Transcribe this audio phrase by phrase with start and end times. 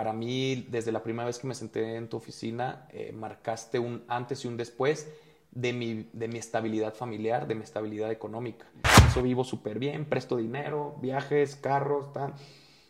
[0.00, 4.02] para mí, desde la primera vez que me senté en tu oficina, eh, marcaste un
[4.08, 5.12] antes y un después
[5.50, 8.64] de mi, de mi estabilidad familiar, de mi estabilidad económica.
[9.06, 12.32] Eso vivo súper bien, presto dinero, viajes, carros, tal.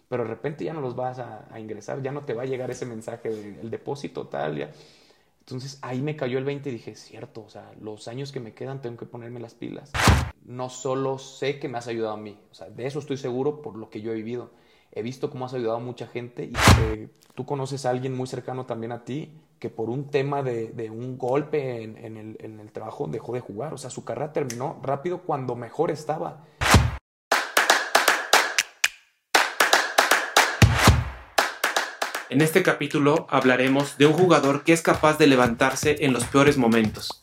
[0.08, 2.70] Pero de repente ya no los vas a, ingresar, ya no te va a llegar
[2.70, 4.58] ese mensaje del depósito, tal.
[4.58, 4.70] Ya.
[5.40, 8.54] Entonces ahí me cayó el 20 y dije, cierto, o sea, los años que me
[8.54, 9.90] quedan tengo que ponerme las pilas.
[10.44, 13.62] No solo sé que me has ayudado a mí, o sea, de eso estoy seguro
[13.62, 14.52] por lo que yo he vivido.
[14.92, 18.26] He visto cómo has ayudado a mucha gente y que tú conoces a alguien muy
[18.26, 22.72] cercano también a ti que por un tema de, un golpe en, el, en el
[22.72, 23.72] trabajo dejó de jugar.
[23.72, 26.44] O sea, su carrera terminó rápido cuando mejor estaba.
[32.30, 36.56] En este capítulo hablaremos de un jugador que es capaz de levantarse en los peores
[36.56, 37.20] momentos,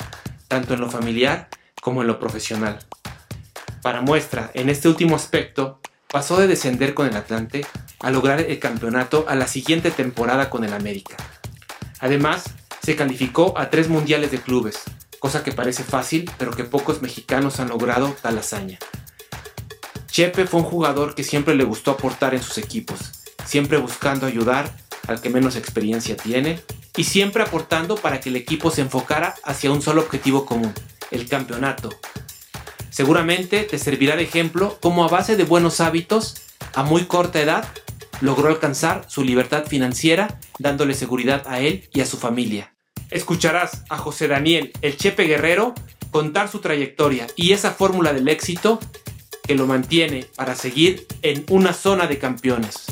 [0.48, 1.50] tanto en lo familiar
[1.82, 2.80] como en lo profesional.
[3.82, 7.66] Para muestra, en este último aspecto, pasó de descender con el Atlante
[8.00, 11.18] a lograr el campeonato a la siguiente temporada con el América.
[12.00, 12.46] Además,
[12.82, 14.82] se calificó a tres mundiales de clubes,
[15.20, 18.80] cosa que parece fácil, pero que pocos mexicanos han logrado tal hazaña.
[20.08, 23.00] Chepe fue un jugador que siempre le gustó aportar en sus equipos,
[23.46, 24.72] siempre buscando ayudar
[25.08, 26.62] al que menos experiencia tiene
[26.96, 30.74] y siempre aportando para que el equipo se enfocara hacia un solo objetivo común,
[31.12, 31.90] el campeonato.
[32.98, 36.42] Seguramente te servirá de ejemplo cómo a base de buenos hábitos,
[36.74, 37.64] a muy corta edad,
[38.22, 42.74] logró alcanzar su libertad financiera, dándole seguridad a él y a su familia.
[43.12, 45.76] Escucharás a José Daniel, el Chepe Guerrero,
[46.10, 48.80] contar su trayectoria y esa fórmula del éxito
[49.44, 52.86] que lo mantiene para seguir en una zona de campeones.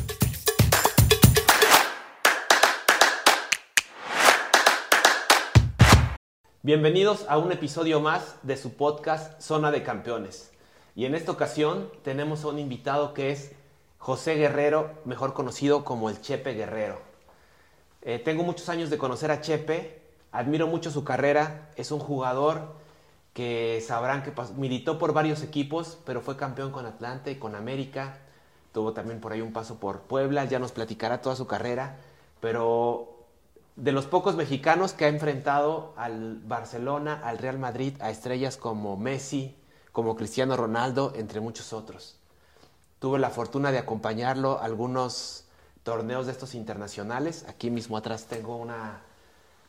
[6.65, 10.49] Bienvenidos a un episodio más de su podcast Zona de Campeones.
[10.95, 13.51] Y en esta ocasión tenemos a un invitado que es
[13.99, 16.99] José Guerrero, mejor conocido como el Chepe Guerrero.
[18.01, 22.73] Eh, tengo muchos años de conocer a Chepe, admiro mucho su carrera, es un jugador
[23.33, 28.17] que sabrán que militó por varios equipos, pero fue campeón con Atlante y con América,
[28.71, 31.97] tuvo también por ahí un paso por Puebla, ya nos platicará toda su carrera,
[32.39, 33.14] pero
[33.75, 38.95] de los pocos mexicanos que ha enfrentado al Barcelona, al Real Madrid, a estrellas como
[38.95, 39.55] Messi,
[39.91, 42.15] como Cristiano Ronaldo, entre muchos otros.
[42.99, 45.45] Tuve la fortuna de acompañarlo a algunos
[45.83, 47.45] torneos de estos internacionales.
[47.49, 49.01] Aquí mismo atrás tengo una,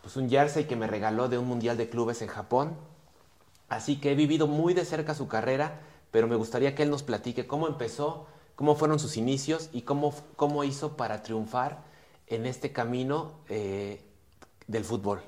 [0.02, 2.76] pues un jersey que me regaló de un mundial de clubes en Japón.
[3.68, 5.80] Así que he vivido muy de cerca su carrera,
[6.12, 10.14] pero me gustaría que él nos platique cómo empezó, cómo fueron sus inicios y cómo,
[10.36, 11.95] cómo hizo para triunfar
[12.26, 14.00] en este camino eh,
[14.66, 15.20] del fútbol.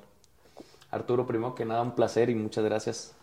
[0.91, 3.15] Arturo, primero que nada, un placer y muchas gracias.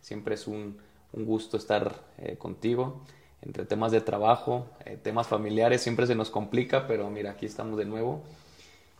[0.00, 0.78] siempre es un,
[1.12, 3.02] gusto estar eh, contigo
[3.42, 7.76] entre temas de trabajo, eh, temas familiares, siempre se nos complica, pero mira, aquí estamos
[7.76, 8.22] de nuevo.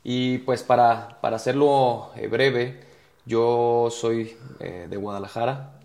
[0.05, 2.81] Y pues para, para hacerlo eh, breve,
[3.25, 5.79] yo soy eh, de Guadalajara,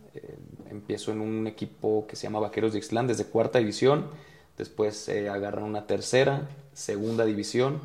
[0.72, 4.10] empiezo en un equipo que se llama Vaqueros de Ixtlán desde cuarta división,
[4.58, 7.80] después agarran una tercera, segunda división,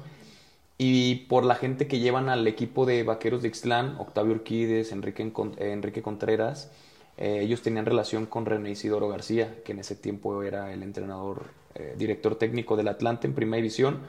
[0.84, 5.31] y por la gente que llevan al equipo de Vaqueros de Ixtlán, Octavio Urquides, Enrique,
[5.59, 6.72] Enrique Contreras,
[7.16, 11.44] eh, ellos tenían relación con René Isidoro García, que en ese tiempo era el entrenador,
[11.76, 14.00] eh, director técnico del Atlante en primera división.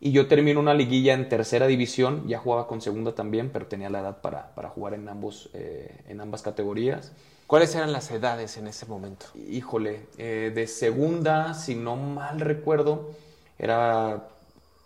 [0.00, 3.88] Y yo termino una liguilla en tercera división, ya jugaba con segunda también, pero tenía
[3.88, 7.12] la edad para, para jugar en, ambos, eh, en ambas categorías.
[7.46, 9.26] ¿Cuáles eran las edades en ese momento?
[9.48, 13.10] Híjole, de segunda, si no mal recuerdo,
[13.58, 14.28] era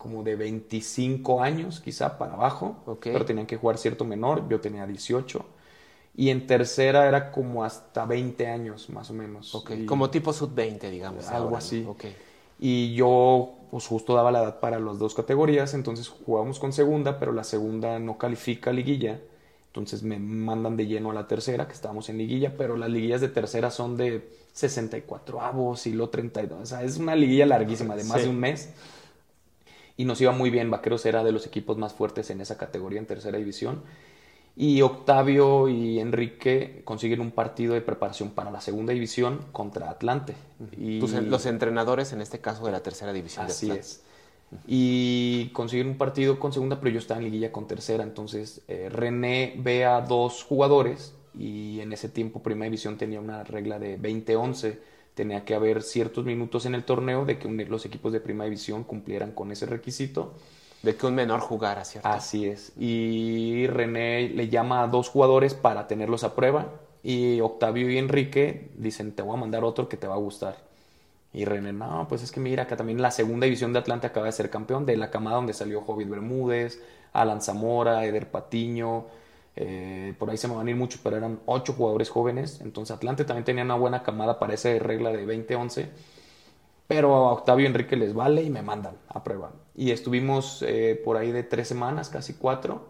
[0.05, 4.87] como de 25 años quizá para abajo, pero tenían que jugar cierto menor, yo tenía
[4.87, 5.43] 18
[6.15, 9.65] y en tercera era como hasta 20 años más o menos.
[9.87, 11.29] como tipo sub-20, digamos.
[11.29, 11.87] Algo así.
[12.61, 17.19] Y yo pues justo daba la edad para las dos categorías, entonces jugábamos con segunda,
[17.19, 19.21] pero la segunda no califica liguilla,
[19.69, 23.23] entonces me mandan de lleno a la tercera, que estábamos en liguilla, pero las liguillas
[23.23, 27.97] de tercera son de 64 avos y lo 32, o sea, es una liguilla larguísima,
[27.97, 28.69] de más de un mes.
[29.97, 32.99] Y nos iba muy bien, Vaqueros era de los equipos más fuertes en esa categoría
[32.99, 33.83] en tercera división
[34.57, 40.35] y Octavio y Enrique consiguen un partido de preparación para la segunda división contra Atlante.
[40.79, 41.01] Y...
[41.01, 43.47] los entrenadores en este caso de la tercera división.
[43.47, 44.03] Así es.
[44.69, 48.05] Y consiguen un partido con segunda, pero yo estaba en liguilla con tercera.
[48.05, 53.43] Entonces eh, René ve a dos jugadores y en ese tiempo primera división tenía una
[53.43, 54.79] regla de 20-11.
[55.15, 58.85] Tenía que haber ciertos minutos en el torneo de que los equipos de primera división
[58.85, 60.35] cumplieran con ese requisito
[60.83, 62.09] de que un menor jugara, ¿cierto?
[62.09, 62.73] Así es.
[62.79, 66.73] Y René le llama a dos jugadores para tenerlos a prueba.
[67.03, 70.57] Y Octavio y Enrique dicen, te voy a mandar otro que te va a gustar.
[71.33, 74.27] Y René, no, pues es que mira, que también la segunda división de Atlante acaba
[74.27, 76.81] de ser campeón, de la camada donde salió Jovid Bermúdez,
[77.13, 79.07] Alan Zamora, Eder Patiño,
[79.57, 82.95] eh, por ahí se me van a ir muchos, pero eran ocho jugadores jóvenes, entonces
[82.97, 85.89] Atlante también tenía una buena camada para esa regla de 20-11,
[86.87, 89.53] pero a Octavio Enrique les vale y me mandan a prueba.
[89.75, 92.89] Y estuvimos eh, por ahí de tres semanas, casi cuatro,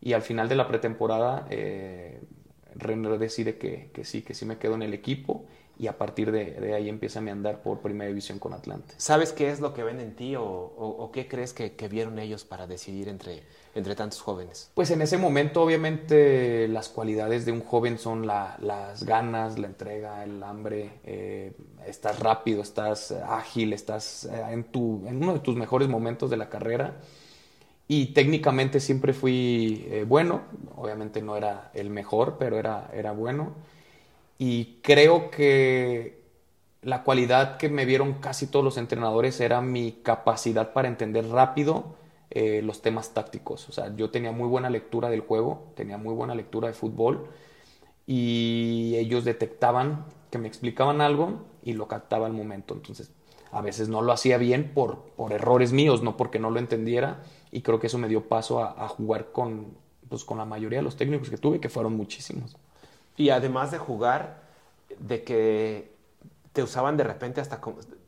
[0.00, 2.20] y al final de la pretemporada eh,
[2.74, 5.44] René decide que, que sí, que sí me quedo en el equipo
[5.78, 8.94] y a partir de, ahí empieza mi andar por primera división con Atlante.
[8.96, 12.66] ¿Sabes qué es lo que ven en ti o, qué crees que, vieron ellos para
[12.66, 13.42] decidir entre,
[13.74, 14.70] entre tantos jóvenes?
[14.74, 20.22] Pues en ese momento obviamente las cualidades de un joven son las ganas, la entrega,
[20.24, 21.52] el hambre, eh,
[21.86, 26.94] estás rápido, estás ágil, estás eh, en, uno de tus mejores momentos de la carrera.
[27.86, 30.42] Y técnicamente siempre fui eh, bueno,
[30.76, 33.52] obviamente no era el mejor, pero era, era bueno.
[34.38, 36.22] Y creo que
[36.82, 41.96] la cualidad que me vieron casi todos los entrenadores era mi capacidad para entender rápido
[42.34, 43.68] eh, los temas tácticos.
[43.68, 47.28] O sea, yo tenía muy buena lectura del juego, tenía muy buena lectura de fútbol
[48.06, 52.74] y ellos detectaban que me explicaban algo y lo captaba al momento.
[52.74, 53.12] Entonces,
[53.52, 57.22] a veces no lo hacía bien por, por errores míos, no porque no lo entendiera
[57.52, 59.68] y creo que eso me dio paso a, a jugar con,
[60.08, 62.56] pues, con la mayoría de los técnicos que tuve, que fueron muchísimos.
[63.16, 64.42] Y además de jugar,
[64.98, 65.94] de que
[66.52, 67.60] te usaban de repente hasta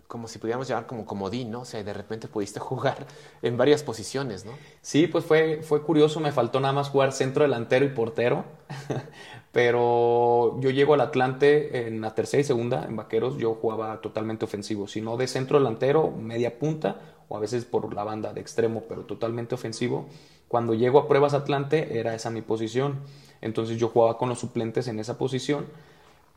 [0.06, 1.60] como, si pudiéramos llamar como comodín, ¿no?
[1.60, 3.06] O sea, de repente pudiste jugar
[3.42, 4.52] en varias posiciones, ¿no?
[4.82, 8.44] Sí, pues fue, fue curioso, me faltó nada más jugar centro delantero y portero,
[9.52, 14.44] pero yo llego al Atlante en la tercera y segunda, en Vaqueros, yo jugaba totalmente
[14.44, 18.40] ofensivo, si no de centro delantero, media punta, o a veces por la banda de
[18.40, 20.06] extremo, pero totalmente ofensivo.
[20.48, 23.00] Cuando llego a pruebas Atlante, era esa mi posición.
[23.40, 25.66] Entonces yo jugaba con los suplentes en esa posición.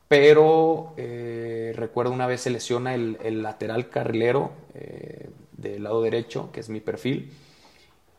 [0.10, 6.60] Pero eh, recuerdo una vez se lesiona el, lateral carrilero eh, del lado derecho, que
[6.62, 7.32] es mi perfil,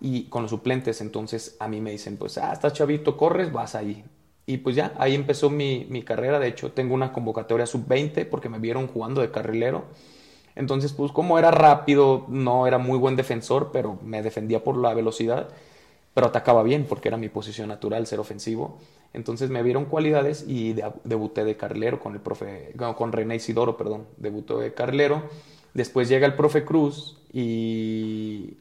[0.01, 1.01] y con los suplentes.
[1.01, 4.05] Entonces a mí me dicen, pues, ah, estás chavito, corres, vas ahí.
[4.47, 6.39] Y pues ya, ahí empezó mi, mi carrera.
[6.39, 9.85] De hecho, tengo una convocatoria sub-20 porque me vieron jugando de carrilero.
[10.55, 14.95] Entonces, pues como era rápido, no era muy buen defensor, pero me defendía por la
[14.95, 15.49] velocidad
[16.15, 18.79] pero atacaba bien porque era mi posición natural, ser ofensivo.
[19.13, 24.07] Entonces me vieron cualidades y debuté de carrilero con el profe, con René Isidoro, perdón,
[24.17, 25.25] debutó de carrilero.
[25.75, 28.55] Después llega el profe Cruz y,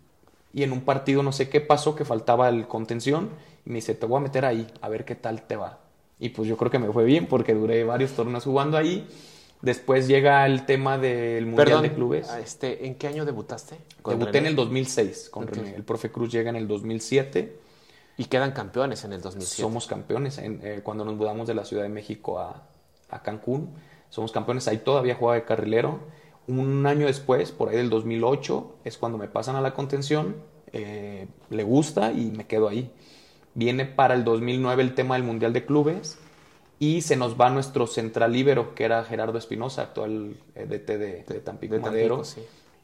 [0.53, 3.29] y en un partido no sé qué pasó, que faltaba el contención,
[3.65, 5.79] y me dice, te voy a meter ahí, a ver qué tal te va.
[6.19, 9.07] Y pues yo creo que me fue bien porque duré varios torneos jugando ahí
[9.61, 12.29] Después llega el tema del Mundial de Clubes.
[12.41, 13.77] Este, ¿En qué año debutaste?
[14.05, 15.75] Debuté en el 2006 con René.
[15.75, 17.59] El profe Cruz llega en el 2007.
[18.19, 19.61] Y quedan campeones en el 2007.
[19.61, 22.67] Somos campeones eh, cuando nos mudamos de la Ciudad de México a,
[23.23, 23.73] Cancún.
[24.09, 24.67] Somos campeones.
[24.67, 26.01] Ahí todavía jugaba de carrilero.
[26.45, 30.35] Un año después, por ahí del 2008, es cuando me pasan a la contención.
[30.73, 32.91] Eh, le gusta y me quedo ahí.
[33.53, 36.19] Viene para el 2009 el tema del Mundial de Clubes
[36.77, 41.23] y se nos va nuestro central líbero, que era Gerardo Espinosa, actual eh, DT de,
[41.23, 42.23] de Tampico, Madero.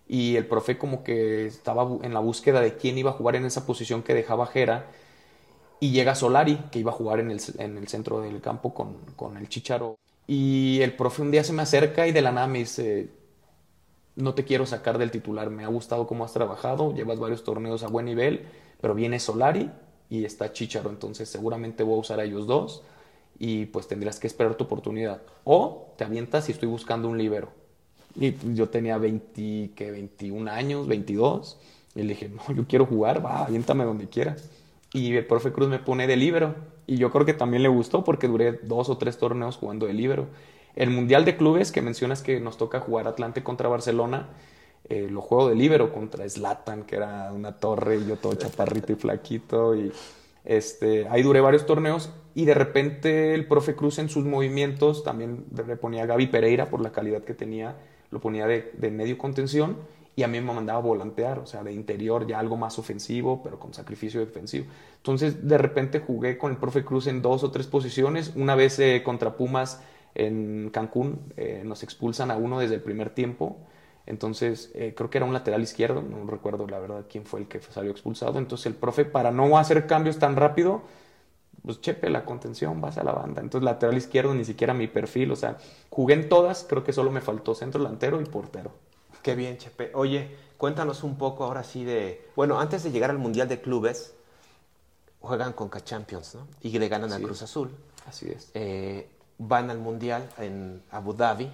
[0.07, 3.43] Y el profe como que estaba en la búsqueda de quién iba a jugar en
[3.43, 4.85] esa posición que dejaba Gera.
[5.79, 8.97] Y llega Solari, que iba a jugar en el, en el centro del campo con,
[9.15, 9.97] con, el Chicharo.
[10.27, 13.09] Y el profe un día se me acerca y de la nada me dice,
[14.15, 17.83] no te quiero sacar del titular, me ha gustado cómo has trabajado, llevas varios torneos
[17.83, 18.47] a buen nivel,
[18.81, 19.69] pero viene Solari
[20.09, 22.83] y está Chicharo, entonces seguramente voy a usar a ellos dos
[23.37, 25.21] y pues tendrías que esperar tu oportunidad.
[25.43, 27.49] O te avientas y estoy buscando un libero.
[28.15, 31.57] Y yo tenía 20, que 21 años, 22.
[31.95, 34.49] Y le dije, no, yo quiero jugar, va, aviéntame donde quieras.
[34.95, 36.55] Y el profe Cruz me pone de libero.
[36.87, 39.93] Y yo creo que también le gustó porque duré dos o tres torneos jugando de
[39.93, 40.27] libero.
[40.77, 44.29] El Mundial de Clubes que mencionas que nos toca jugar Atlante contra Barcelona,
[44.87, 48.93] eh, lo juego de libero contra Slatan, que era una torre, y yo todo chaparrito
[48.93, 49.75] y flaquito.
[49.75, 49.91] Y
[50.45, 55.45] este, ahí duré varios torneos y de repente el profe Cruz en sus movimientos también
[55.67, 57.75] le ponía Gaby Pereira por la calidad que tenía,
[58.11, 59.75] lo ponía de, medio contención
[60.15, 63.41] y a mí me mandaba a volantear, o sea, de interior ya algo más ofensivo,
[63.43, 64.65] pero con sacrificio defensivo.
[64.97, 68.33] Entonces, de repente jugué con el profe Cruz en dos o tres posiciones.
[68.35, 69.81] Una vez eh, contra Pumas
[70.13, 73.57] en Cancún eh, nos expulsan a uno desde el primer tiempo
[74.05, 77.47] entonces, eh, creo que era un lateral izquierdo, no recuerdo la verdad quién fue el
[77.47, 78.37] que salió expulsado.
[78.37, 80.83] Entonces, el profe, para no hacer cambios tan rápido,
[81.63, 83.41] pues chepe la contención, vas a la banda.
[83.41, 85.57] Entonces, lateral izquierdo, ni siquiera mi perfil, o sea,
[85.89, 88.71] jugué en todas, creo que solo me faltó centro delantero y portero.
[89.25, 89.89] Qué bien, Chepe.
[89.95, 92.29] Oye, cuéntanos un poco ahora sí de.
[92.35, 94.13] Bueno, antes de llegar al Mundial de Clubes,
[95.19, 96.47] juegan con Champions, ¿no?
[96.61, 97.71] Y le ganan al Cruz Azul.
[98.07, 98.51] Así es.
[98.53, 101.49] Eh, van al Mundial en Abu Dhabi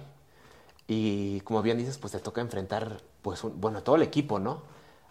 [0.86, 4.60] y como bien dices, pues te toca enfrentar, pues, un- bueno, todo el equipo, ¿no?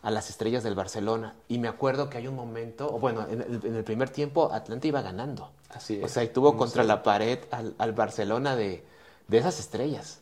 [0.03, 1.34] A las estrellas del Barcelona.
[1.48, 4.51] Y me acuerdo que hay un momento, o bueno, en el, en el primer tiempo
[4.53, 5.50] Atlanta iba ganando.
[5.70, 6.12] Así O es.
[6.12, 8.84] sea, y tuvo contra la pared al, al Barcelona de,
[9.27, 10.20] de esas estrellas.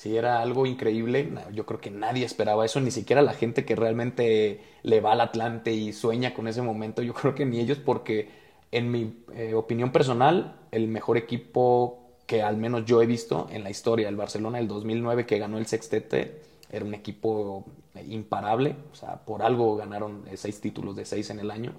[0.00, 1.30] Sí, era algo increíble.
[1.52, 5.20] Yo creo que nadie esperaba eso, ni siquiera la gente que realmente le va al
[5.20, 7.02] Atlante y sueña con ese momento.
[7.02, 8.30] Yo creo que ni ellos, porque
[8.72, 13.62] en mi eh, opinión personal, el mejor equipo que al menos yo he visto en
[13.62, 16.40] la historia, el Barcelona del 2009 que ganó el sextete,
[16.70, 17.66] era un equipo
[18.08, 18.76] imparable.
[18.92, 21.74] O sea, por algo ganaron eh, seis títulos de seis en el año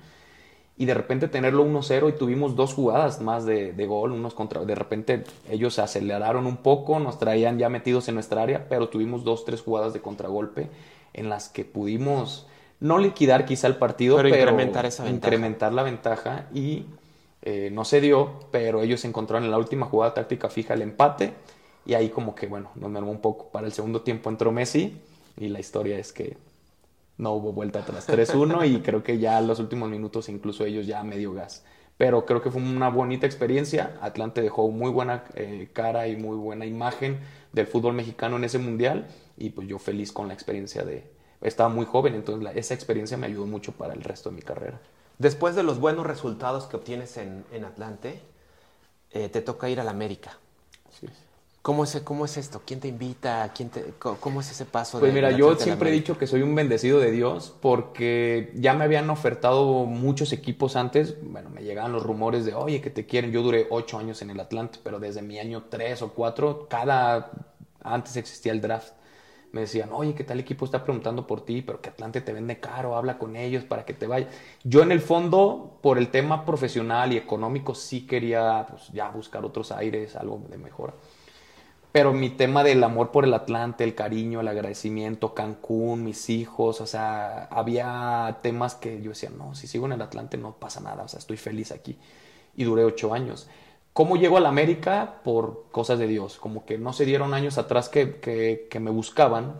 [0.77, 4.63] y de repente tenerlo 1-0 y tuvimos dos jugadas más de, de gol, unos contra,
[4.65, 8.89] de repente ellos se aceleraron un poco, nos traían ya metidos en nuestra área, pero
[8.89, 10.69] tuvimos dos, tres jugadas de contragolpe
[11.13, 12.47] en las que pudimos
[12.79, 15.35] no liquidar quizá el partido, Pero pero, incrementar esa ventaja.
[15.35, 16.85] incrementar la ventaja y
[17.43, 21.33] eh, no se dio, pero ellos encontraron en la última jugada táctica fija el empate
[21.85, 23.49] y ahí como que bueno, nos mermó un poco.
[23.51, 24.97] Para el segundo tiempo entró Messi
[25.37, 26.37] y la historia es que
[27.17, 31.03] no hubo vuelta atrás 3-1 y creo que ya los últimos minutos incluso ellos ya
[31.03, 31.63] medio gas.
[31.97, 33.97] Pero creo que fue una bonita experiencia.
[34.01, 37.19] Atlante dejó muy buena eh, cara y muy buena imagen
[37.53, 41.03] del fútbol mexicano en ese mundial y pues yo feliz con la experiencia de...
[41.41, 44.79] Estaba muy joven, entonces esa experiencia me ayudó mucho para el resto de mi carrera.
[45.17, 48.21] Después de los buenos resultados que obtienes en, en Atlante,
[49.11, 50.37] eh, te toca ir a la América.
[51.61, 52.61] ¿Cómo es, ¿Cómo es esto?
[52.65, 53.51] ¿Quién te invita?
[53.55, 54.99] ¿Quién te, ¿Cómo es ese paso?
[54.99, 58.51] Pues de- mira, del yo siempre he dicho que soy un bendecido de Dios porque
[58.55, 61.15] ya me habían ofertado muchos equipos antes.
[61.23, 63.31] Bueno, me llegaban los rumores de, oye, que te quieren.
[63.31, 67.31] Yo duré ocho años en el Atlante, pero desde mi año tres o cuatro, cada...
[67.83, 68.93] Antes existía el draft.
[69.53, 72.59] Me decían, oye, que tal equipo está preguntando por ti, pero que Atlante te vende
[72.59, 74.29] caro, habla con ellos para que te vaya.
[74.63, 79.43] Yo en el fondo, por el tema profesional y económico, sí quería pues, ya buscar
[79.43, 80.93] otros aires, algo de mejora.
[81.91, 86.79] Pero mi tema del amor por el Atlante, el cariño, el agradecimiento, Cancún, mis hijos,
[86.79, 90.79] o sea, había temas que yo decía, no, si sigo en el Atlante no pasa
[90.79, 91.97] nada, o sea, estoy feliz aquí.
[92.55, 93.49] Y duré ocho años.
[93.93, 95.21] ¿Cómo llego a la América?
[95.23, 98.91] Por cosas de Dios, como que no se dieron años atrás que, que, que me
[98.91, 99.55] buscaban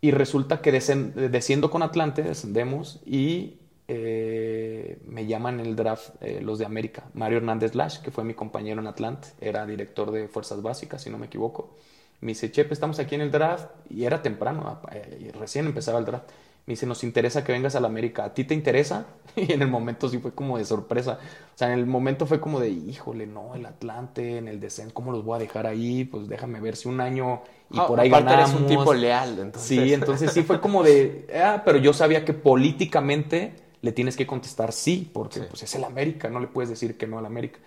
[0.00, 3.59] y resulta que desciendo con Atlante, descendemos y
[3.92, 7.04] eh, me llaman el draft eh, los de América.
[7.14, 11.10] Mario Hernández Lash, que fue mi compañero en Atlante, era director de Fuerzas Básicas, si
[11.10, 11.76] no me equivoco.
[12.20, 16.04] Me dice, Chepe, estamos aquí en el draft y era temprano, eh, recién empezaba el
[16.04, 16.28] draft.
[16.66, 18.24] Me dice, nos interesa que vengas a la América.
[18.26, 19.06] ¿A ti te interesa?
[19.36, 21.18] Y en el momento sí fue como de sorpresa.
[21.54, 24.92] O sea, en el momento fue como de, híjole, no, el Atlante, en el descenso,
[24.94, 26.04] ¿cómo los voy a dejar ahí?
[26.04, 28.50] Pues déjame ver si un año y Ah, por ahí ganamos.
[28.50, 29.62] eres un tipo leal, entonces.
[29.62, 34.26] Sí, entonces sí fue como de, ah, pero yo sabía que políticamente le tienes que
[34.26, 35.46] contestar sí, porque Sí.
[35.48, 37.58] pues es el América, no le puedes decir que no al América.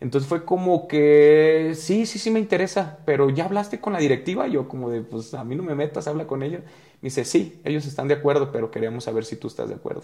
[0.00, 4.48] Entonces fue como que, sí, sí, sí me interesa, pero ya hablaste con la directiva,
[4.48, 6.62] yo como de, pues a mí no me metas, habla con ellos.
[7.02, 10.02] Me dice, sí, ellos están de acuerdo, pero queríamos saber si tú estás de acuerdo.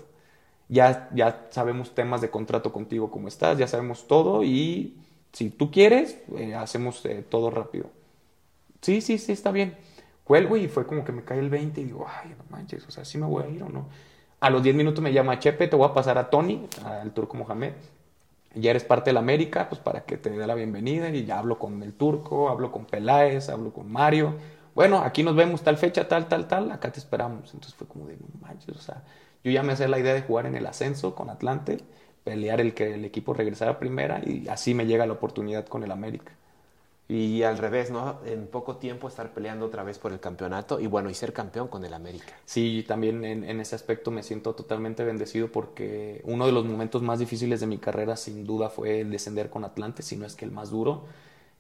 [0.69, 4.97] Ya, ya sabemos temas de contrato contigo, cómo estás, ya sabemos todo y
[5.33, 7.87] si tú quieres, eh, hacemos eh, todo rápido.
[8.83, 9.77] Sí, sí, sí, está bien.
[10.25, 12.91] Cuelgo y fue como que me cae el 20 y digo, ay, no manches, o
[12.91, 13.89] sea, ¿sí me voy a ir o no?
[14.41, 17.37] A los 10 minutos me llama Chepe, te voy a pasar a Tony, al turco
[17.37, 17.73] Mohamed.
[18.55, 21.39] Ya eres parte de la América, pues para que te dé la bienvenida y ya
[21.39, 24.35] hablo con el turco, hablo con Peláez, hablo con Mario.
[24.75, 27.55] Bueno, aquí nos vemos tal fecha, tal, tal, tal, acá te esperamos.
[27.55, 29.03] Entonces fue como de, manches, o sea,
[29.43, 31.79] yo ya me hacía la idea de jugar en el ascenso con Atlante,
[32.25, 35.93] pelear el que el equipo regresara primera y así me llega la oportunidad con el
[35.93, 36.33] América.
[37.09, 38.19] Y al revés, ¿no?
[38.27, 41.69] En poco tiempo estar peleando otra vez por el campeonato y bueno, y ser campeón
[41.69, 42.35] con el América.
[42.45, 47.03] Sí, también en, en, ese aspecto me siento totalmente bendecido porque uno de los momentos
[47.03, 50.35] más difíciles de mi carrera sin duda fue el descender con Atlante, si no es
[50.35, 51.05] que el más duro.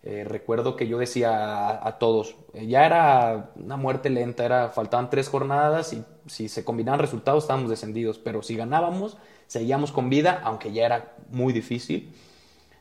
[0.02, 4.68] Eh, recuerdo que yo decía a, a todos, eh, ya era una muerte lenta, era,
[4.70, 10.10] faltaban tres jornadas y si se combinaban resultados estábamos descendidos, pero si ganábamos seguíamos con
[10.10, 12.12] vida, aunque ya era muy difícil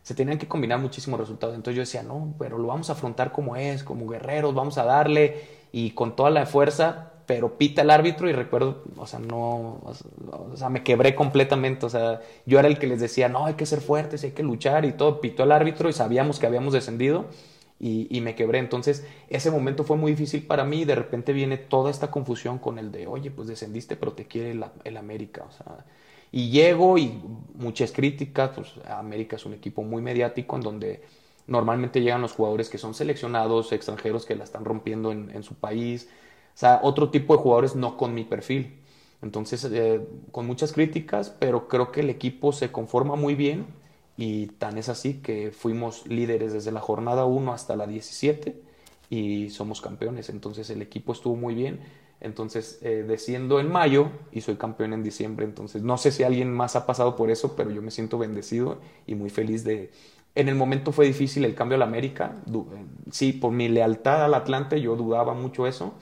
[0.05, 1.55] se tenían que combinar muchísimos resultados.
[1.55, 4.83] Entonces yo decía, no, pero lo vamos a afrontar como es, como guerreros, vamos a
[4.83, 9.81] darle y con toda la fuerza, pero pita el árbitro y recuerdo, o sea, no,
[9.81, 13.55] o sea, me quebré completamente, o sea, yo era el que les decía, no, hay
[13.55, 16.73] que ser fuertes, hay que luchar y todo, pitó el árbitro y sabíamos que habíamos
[16.73, 17.25] descendido
[17.79, 18.59] y, y me quebré.
[18.59, 22.59] Entonces ese momento fue muy difícil para mí y de repente viene toda esta confusión
[22.59, 25.83] con el de, oye, pues descendiste, pero te quiere el, el América, o sea
[26.35, 27.17] y llego y
[27.53, 31.01] muchas críticas, pues América es un equipo muy mediático en donde
[31.47, 36.09] normalmente llegan los jugadores que son seleccionados, extranjeros que la están rompiendo en, su país,
[36.53, 38.81] o sea, otro tipo de jugadores no con mi perfil.
[39.21, 43.67] Entonces, eh, con muchas críticas, pero creo que el equipo se conforma muy bien
[44.17, 48.61] y tan es así que fuimos líderes desde la jornada 1 hasta la 17
[49.09, 50.27] y somos campeones.
[50.27, 51.79] Entonces el equipo estuvo muy bien.
[52.25, 55.45] Entonces eh, desciendo en mayo y soy campeón en diciembre.
[55.45, 58.79] Entonces no sé si alguien más ha pasado por eso, pero yo me siento bendecido
[59.05, 59.91] y muy feliz de...
[60.33, 62.35] En el momento fue difícil el cambio a la América.
[62.47, 65.93] Eh, sí, por mi lealtad al Atlante yo dudaba mucho eso,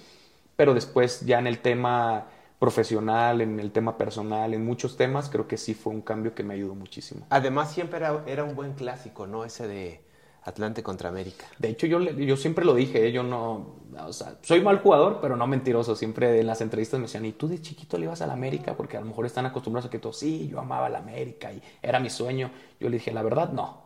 [0.56, 2.28] pero después ya en el tema
[2.58, 6.44] profesional, en el tema personal, en muchos temas, creo que sí fue un cambio que
[6.44, 7.26] me ayudó muchísimo.
[7.30, 9.44] Además siempre era, era un buen clásico, ¿no?
[9.44, 10.02] Ese de
[10.46, 11.46] Atlante contra América.
[11.58, 13.12] De hecho, yo, yo siempre lo dije, ¿eh?
[13.12, 15.96] yo no, o sea, soy mal jugador, pero no mentiroso.
[15.96, 18.76] Siempre en las entrevistas me decían, ¿y tú de chiquito le ibas a la América?
[18.76, 21.62] Porque a lo mejor están acostumbrados a que todo, sí, yo amaba la América y
[21.82, 22.52] era mi sueño.
[22.80, 23.84] Yo le dije, la verdad, no.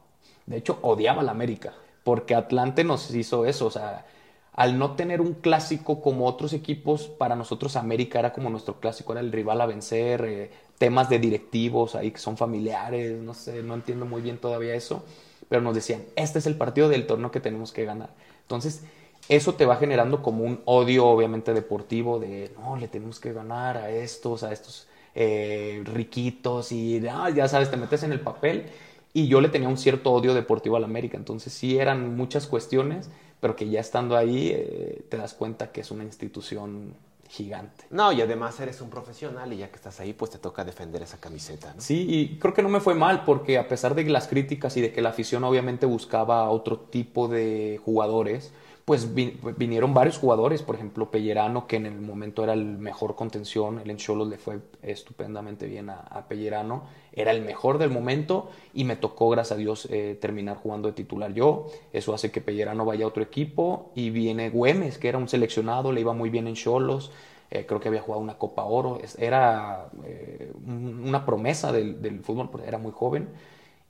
[0.48, 1.74] De hecho, odiaba la América,
[2.04, 4.06] porque Atlante nos hizo eso, o sea,
[4.54, 9.12] al no tener un clásico como otros equipos, para nosotros América era como nuestro clásico,
[9.12, 13.62] era el rival a vencer, eh, temas de directivos ahí que son familiares, no sé,
[13.62, 15.04] no entiendo muy bien todavía eso
[15.50, 18.10] pero nos decían, este es el partido del torneo que tenemos que ganar.
[18.42, 18.84] Entonces,
[19.30, 23.78] eso te va generando como un odio, obviamente, deportivo de, no, le tenemos que ganar
[23.78, 28.68] a estos, a estos eh, riquitos y ya sabes, te metes en el papel.
[29.14, 31.18] Y yo le tenía un cierto odio deportivo al América.
[31.18, 35.82] Entonces, sí eran muchas cuestiones, pero que ya estando ahí eh, te das cuenta que
[35.82, 36.94] es una institución
[37.30, 37.86] gigante.
[37.90, 41.02] No, y además eres un profesional y ya que estás ahí, pues te toca defender
[41.02, 41.74] esa camiseta.
[41.78, 44.82] Sí, y creo que no me fue mal porque a pesar de las críticas y
[44.82, 48.52] de que la afición obviamente buscaba otro tipo de jugadores,
[48.88, 53.80] pues vinieron varios jugadores, por ejemplo Pellerano, que en el momento era el mejor contención,
[53.80, 58.96] el Encholos le fue estupendamente bien a, Pellerano, era el mejor del momento y me
[58.96, 63.04] tocó, gracias a Dios, eh, terminar jugando de titular yo, eso hace que Pellerano vaya
[63.04, 66.56] a otro equipo y viene Güemes, que era un seleccionado, le iba muy bien en
[66.56, 67.12] Cholos,
[67.52, 72.50] eh, creo que había jugado una Copa Oro, era eh, una promesa del, del fútbol,
[72.66, 73.28] era muy joven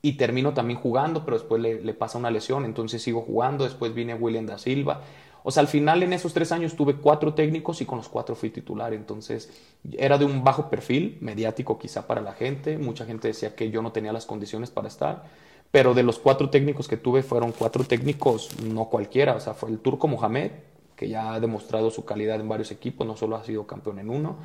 [0.02, 4.14] y termino también jugando, pero después le, pasa una lesión, entonces sigo jugando, después viene
[4.14, 5.02] William da Silva.
[5.44, 8.36] O sea, al final en esos tres años tuve cuatro técnicos y con los cuatro
[8.36, 9.50] fui titular, entonces
[9.98, 13.82] era de un bajo perfil, mediático quizá para la gente, mucha gente decía que yo
[13.82, 15.24] no tenía las condiciones para estar,
[15.72, 19.70] pero de los cuatro técnicos que tuve fueron cuatro técnicos, no cualquiera, o sea, fue
[19.70, 20.52] el turco Mohamed,
[20.96, 24.10] que ya ha demostrado su calidad en varios equipos, no solo ha sido campeón en
[24.10, 24.38] uno,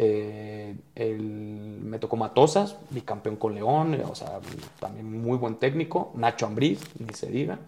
[0.00, 0.76] eh,
[1.18, 4.38] me tocó Matosas, bicampeón con León, o sea,
[4.78, 6.12] también muy buen técnico.
[6.14, 7.58] Nacho Ambriz, ni se diga.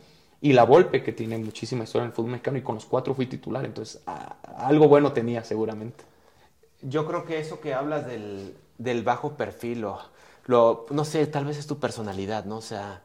[0.41, 3.15] Y La Volpe, que tiene muchísima historia en el fútbol mexicano, y con los cuatro
[3.15, 4.01] fui titular, entonces
[4.57, 6.05] algo bueno tenía seguramente.
[6.83, 9.99] Yo creo que eso que hablas del, del bajo perfil, o,
[10.47, 12.59] lo, no sé, tal vez es tu personalidad, ¿no?
[12.59, 13.03] O sea,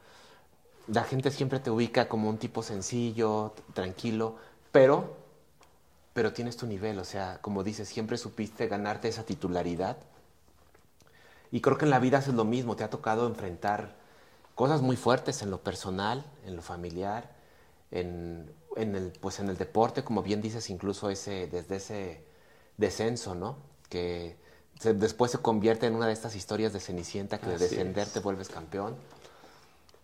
[0.87, 4.35] la gente siempre te ubica como un tipo sencillo, tranquilo,
[4.71, 5.24] pero
[6.15, 9.97] pero tienes tu nivel, o sea, como dices, siempre supiste ganarte esa titularidad.
[11.51, 13.97] Y creo que en la vida es lo mismo, te ha tocado enfrentar
[14.55, 17.35] cosas muy fuertes en lo personal, en lo familiar,
[17.91, 22.23] en, el, pues en el deporte, como bien dices, incluso ese, desde ese
[22.77, 23.57] descenso, ¿no?
[23.89, 24.37] Que
[24.81, 28.47] después se convierte en una de estas historias de Cenicienta que de descender te vuelves
[28.47, 28.95] campeón.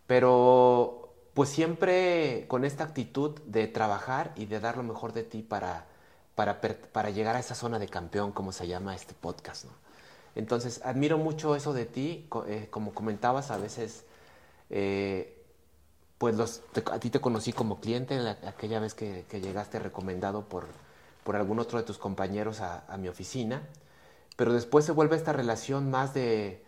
[0.07, 5.41] Pero pues siempre con esta actitud de trabajar y de dar lo mejor de ti
[5.41, 5.89] para
[6.35, 9.65] para, llegar a esa zona de campeón, como se llama este podcast.
[9.65, 9.71] ¿no?
[10.35, 14.05] Entonces, admiro mucho eso de ti, eh, como comentabas, a veces,
[14.69, 15.43] eh,
[16.17, 18.17] pues los, a ti te conocí como cliente
[18.47, 20.65] aquella vez que, llegaste recomendado por,
[21.23, 23.67] por algún otro de tus compañeros a, mi oficina,
[24.37, 26.63] pero después se vuelve esta relación más de,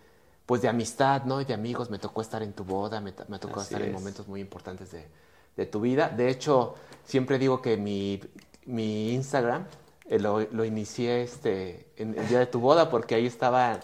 [0.46, 1.40] pues de amistad, ¿no?
[1.40, 4.42] Y de amigos, me tocó estar en tu boda, me, tocó estar en momentos muy
[4.42, 5.08] importantes de,
[5.56, 6.10] de tu vida.
[6.10, 8.20] De hecho, siempre digo que mi,
[8.66, 9.66] mi Instagram
[10.06, 13.80] eh, lo, lo, inicié este, en el día de tu boda porque ahí estaba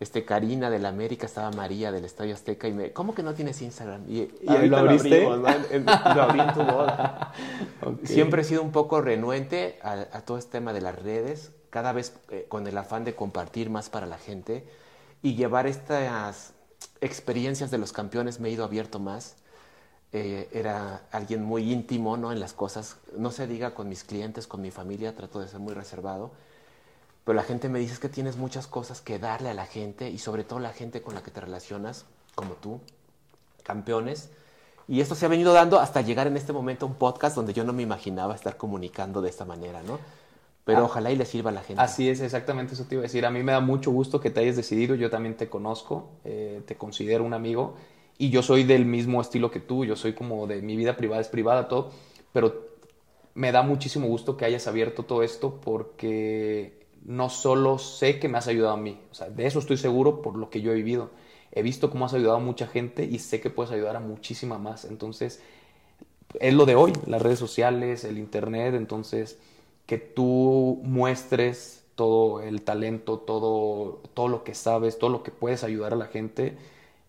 [0.00, 3.34] este, Karina de la América, estaba María del Estadio Azteca y me, ¿cómo que no
[3.34, 4.04] tienes Instagram?
[4.08, 5.22] Y, y lo abriste?
[5.30, 7.32] Lo, abrí en tu boda.
[8.04, 12.14] Siempre he sido un poco renuente a, todo este tema de las redes, cada vez
[12.30, 14.66] eh, con el afán de compartir más para la gente
[15.22, 16.54] y llevar estas
[17.00, 19.36] experiencias de los campeones me he ido abierto más
[20.12, 22.32] eh, era alguien muy íntimo ¿no?
[22.32, 22.96] en las cosas.
[23.16, 26.30] No se diga con mis clientes, con mi familia, trato de ser muy reservado.
[27.24, 30.18] Pero la gente me dice que tienes muchas cosas que darle a la gente y
[30.18, 32.80] sobre todo la gente con la que te relacionas, como tú,
[33.62, 34.30] campeones.
[34.88, 37.52] Y esto se ha venido dando hasta llegar en este momento a un podcast donde
[37.52, 40.00] yo no me imaginaba estar comunicando de esta manera, ¿no?
[40.64, 41.80] Pero ah, ojalá y le sirva a la gente.
[41.80, 43.24] Así es, exactamente eso te iba a decir.
[43.24, 44.96] A mí me da mucho gusto que te hayas decidido.
[44.96, 47.76] Yo también te conozco, eh, te considero un amigo
[48.20, 51.22] y yo soy del mismo estilo que tú, yo soy como de mi vida privada
[51.22, 51.90] es privada, todo,
[52.34, 52.68] pero
[53.32, 58.36] me da muchísimo gusto que hayas abierto todo esto porque no solo sé que me
[58.36, 60.74] has ayudado a mí, o sea, de eso estoy seguro por lo que yo he
[60.74, 61.10] vivido.
[61.50, 64.58] He visto cómo has ayudado a mucha gente y sé que puedes ayudar a muchísima
[64.58, 64.84] más.
[64.84, 65.42] Entonces,
[66.38, 69.38] es lo de hoy, las redes sociales, el internet, entonces
[69.86, 75.64] que tú muestres todo el talento, todo, todo lo que sabes, todo lo que puedes
[75.64, 76.58] ayudar a la gente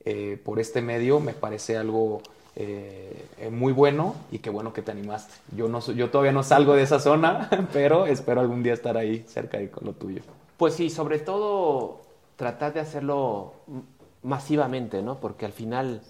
[0.05, 2.21] eh, por este medio, me parece algo
[2.55, 5.33] eh, muy bueno y qué bueno que te animaste.
[5.55, 9.23] Yo, no, yo todavía no salgo de esa zona, pero espero algún día estar ahí
[9.27, 10.21] cerca de lo tuyo.
[10.57, 12.01] Pues sí, sobre todo
[12.35, 13.53] tratar de hacerlo
[14.23, 15.19] masivamente, ¿no?
[15.19, 16.01] Porque al final,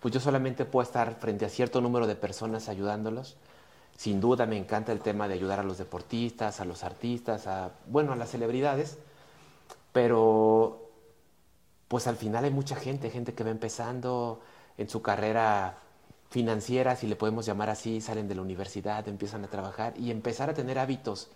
[0.00, 3.36] pues yo solamente puedo estar frente a cierto número de personas ayudándolos.
[3.96, 7.72] Sin duda me encanta el tema de ayudar a los deportistas, a los artistas, a,
[7.86, 8.98] bueno, a las celebridades,
[9.92, 10.79] pero
[11.90, 14.40] pues al final hay mucha gente, gente que va empezando
[14.78, 15.78] en su carrera
[16.30, 20.48] financiera, si le podemos llamar así, salen de la universidad, empiezan a trabajar y empezar
[20.48, 21.30] a tener hábitos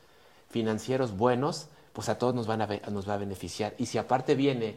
[0.48, 3.74] financieros buenos, pues a todos nos, van a, va a beneficiar.
[3.78, 4.76] Y si aparte viene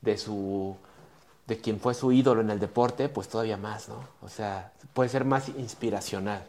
[0.00, 0.74] de su
[1.46, 4.00] de quien fue su ídolo en el deporte, pues todavía más, ¿no?
[4.22, 6.46] O sea, puede ser más inspiracional.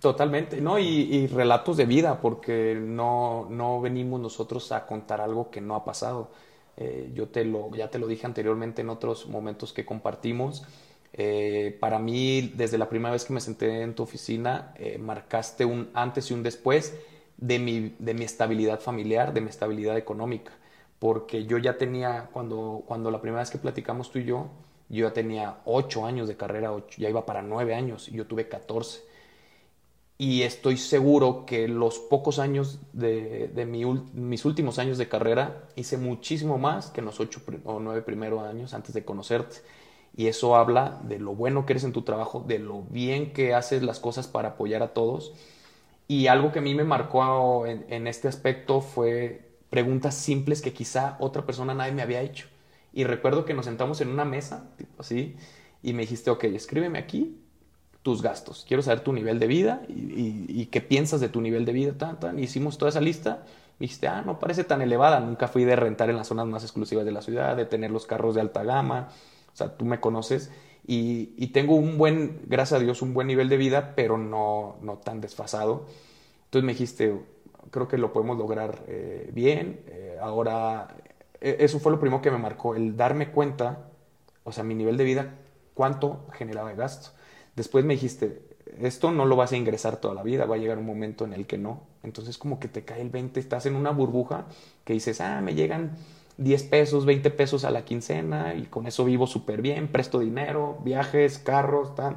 [0.00, 0.78] Totalmente, ¿no?
[0.78, 5.84] Y, relatos de vida, porque no, no, venimos nosotros a contar algo que no ha
[5.84, 6.30] pasado.
[6.76, 10.64] Eh, yo te lo, ya te lo dije anteriormente en otros momentos que compartimos.
[11.12, 15.64] Eh, para mí, desde la primera vez que me senté en tu oficina, eh, marcaste
[15.64, 16.94] un antes y un después
[17.38, 20.52] de mi, de mi estabilidad familiar, de mi estabilidad económica
[20.98, 24.48] porque yo ya tenía, cuando, cuando la primera vez que platicamos tú y yo,
[24.88, 28.48] yo ya tenía ocho años de carrera, ya iba para nueve años, y yo tuve
[28.48, 29.02] 14.
[30.18, 35.68] Y estoy seguro que los pocos años de, de mi, mis últimos años de carrera
[35.76, 39.56] hice muchísimo más que los ocho o nueve primeros años antes de conocerte.
[40.16, 43.52] Y eso habla de lo bueno que eres en tu trabajo, de lo bien que
[43.54, 45.34] haces las cosas para apoyar a todos.
[46.08, 50.72] Y algo que a mí me marcó en, en este aspecto fue preguntas simples que
[50.72, 52.48] quizá otra persona nadie me había hecho.
[52.92, 55.36] Y recuerdo que nos sentamos en una mesa, tipo así,
[55.82, 57.38] y me dijiste, ok, escríbeme aquí
[58.06, 58.64] tus gastos.
[58.68, 61.92] Quiero saber tu nivel de vida y, qué piensas de tu nivel de vida.
[61.98, 62.38] Tan, tan.
[62.38, 63.42] hicimos toda esa lista.
[63.80, 65.18] Me dijiste, ah, no parece tan elevada.
[65.18, 68.06] Nunca fui de rentar en las zonas más exclusivas de la ciudad, de tener los
[68.06, 69.08] carros de alta gama.
[69.52, 70.52] O sea, tú me conoces.
[70.86, 74.98] Y, tengo un buen, gracias a Dios, un buen nivel de vida, pero no, no
[74.98, 75.86] tan desfasado.
[76.44, 77.20] Entonces me dijiste,
[77.72, 79.80] creo que lo podemos lograr eh, bien.
[79.88, 80.94] Eh, ahora,
[81.40, 83.88] e, eso fue lo primero que me marcó, el darme cuenta,
[84.44, 85.34] o sea, mi nivel de vida,
[85.74, 87.16] cuánto generaba de gasto.
[87.56, 88.42] Después me dijiste,
[88.80, 91.32] esto no lo vas a ingresar toda la vida, va a llegar un momento en
[91.32, 91.82] el que no.
[92.02, 94.46] Entonces como que te cae el 20, estás en una burbuja
[94.84, 95.96] que dices, ah, me llegan
[96.36, 100.78] 10 pesos, 20 pesos a la quincena y con eso vivo súper bien, presto dinero,
[100.84, 102.16] viajes, carros, tal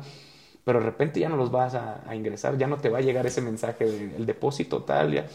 [0.69, 3.25] pero de repente ya no los vas a, ingresar, ya no te va a llegar
[3.25, 5.25] ese mensaje del depósito tal, ya.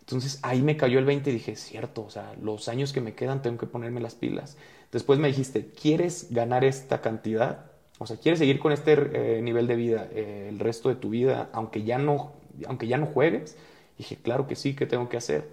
[0.00, 3.14] Entonces ahí me cayó el 20 y dije, cierto, o sea, los años que me
[3.14, 4.56] quedan tengo que ponerme las pilas.
[4.90, 7.70] Después me dijiste, ¿quieres ganar esta cantidad?
[8.04, 11.08] O sea, ¿quieres seguir con este eh, nivel de vida eh, el resto de tu
[11.08, 12.32] vida, aunque ya, no,
[12.66, 13.56] aunque ya no juegues?
[13.96, 15.48] dije, claro que sí, ¿qué tengo que hacer?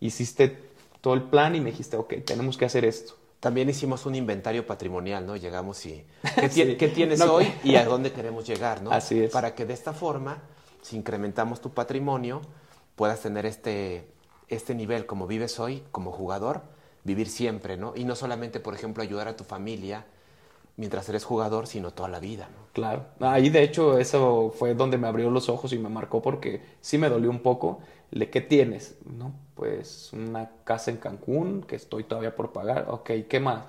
[0.00, 0.56] Hiciste
[1.02, 3.16] todo el plan y me dijiste, ok, tenemos que hacer esto.
[3.38, 5.36] También hicimos un inventario patrimonial, ¿no?
[5.36, 6.02] Llegamos y
[6.36, 8.92] ¿qué, tienes hoy y a dónde queremos llegar, ¿no?
[8.92, 9.30] Así es.
[9.30, 10.42] Para que de esta forma,
[10.80, 12.40] si incrementamos tu patrimonio,
[12.96, 14.06] puedas tener este,
[14.48, 16.62] este nivel como vives hoy como jugador,
[17.04, 17.92] vivir siempre, ¿no?
[17.94, 20.06] Y no solamente, por ejemplo, ayudar a tu familia
[20.80, 22.64] mientras eres jugador, sino toda la vida, ¿no?
[22.72, 23.04] Claro.
[23.20, 26.96] Ahí, de hecho, eso fue donde me abrió los ojos y me marcó porque sí
[26.96, 27.80] me dolió un poco.
[28.10, 28.96] ¿Le qué tienes?
[29.04, 32.86] No, pues una casa en Cancún que estoy todavía por pagar.
[32.88, 33.64] Ok, ¿qué más?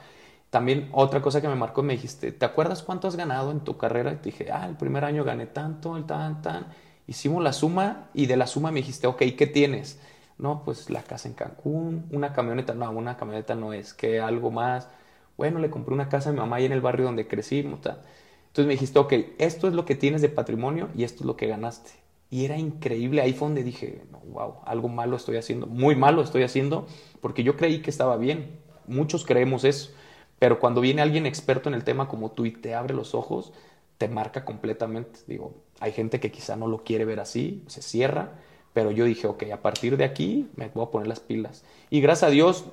[0.50, 3.76] También otra cosa que me marcó, me dijiste, ¿te acuerdas cuánto has ganado en tu
[3.78, 4.14] carrera?
[4.14, 6.68] Y te dije, ah, el primer año gané tanto, el tan, tan.
[7.08, 10.00] Hicimos la suma y de la suma me dijiste, ok, ¿qué tienes?
[10.38, 14.50] No, pues la casa en Cancún, una camioneta, no, una camioneta no es, que algo
[14.50, 14.88] más.
[15.38, 17.82] Bueno, le compré una casa a mi mamá ahí en el barrio donde crecimos.
[17.82, 18.02] Tal.
[18.48, 21.38] Entonces me dijiste, ok, esto es lo que tienes de patrimonio y esto es lo
[21.38, 21.92] que ganaste.
[22.30, 26.44] Y era increíble, ahí fue donde dije, wow, algo malo estoy haciendo, muy malo estoy
[26.44, 26.88] haciendo,
[27.20, 28.60] porque yo creí que estaba bien.
[28.88, 29.92] Muchos creemos eso,
[30.40, 33.54] pero cuando viene alguien experto en el tema como tú y te abre los ojos,
[33.98, 35.20] te marca completamente.
[35.28, 38.32] Digo, hay gente que quizá no lo quiere ver así, se cierra,
[38.74, 41.64] pero yo dije, ok, a partir de aquí me voy a poner las pilas.
[41.90, 42.66] Y gracias a Dios,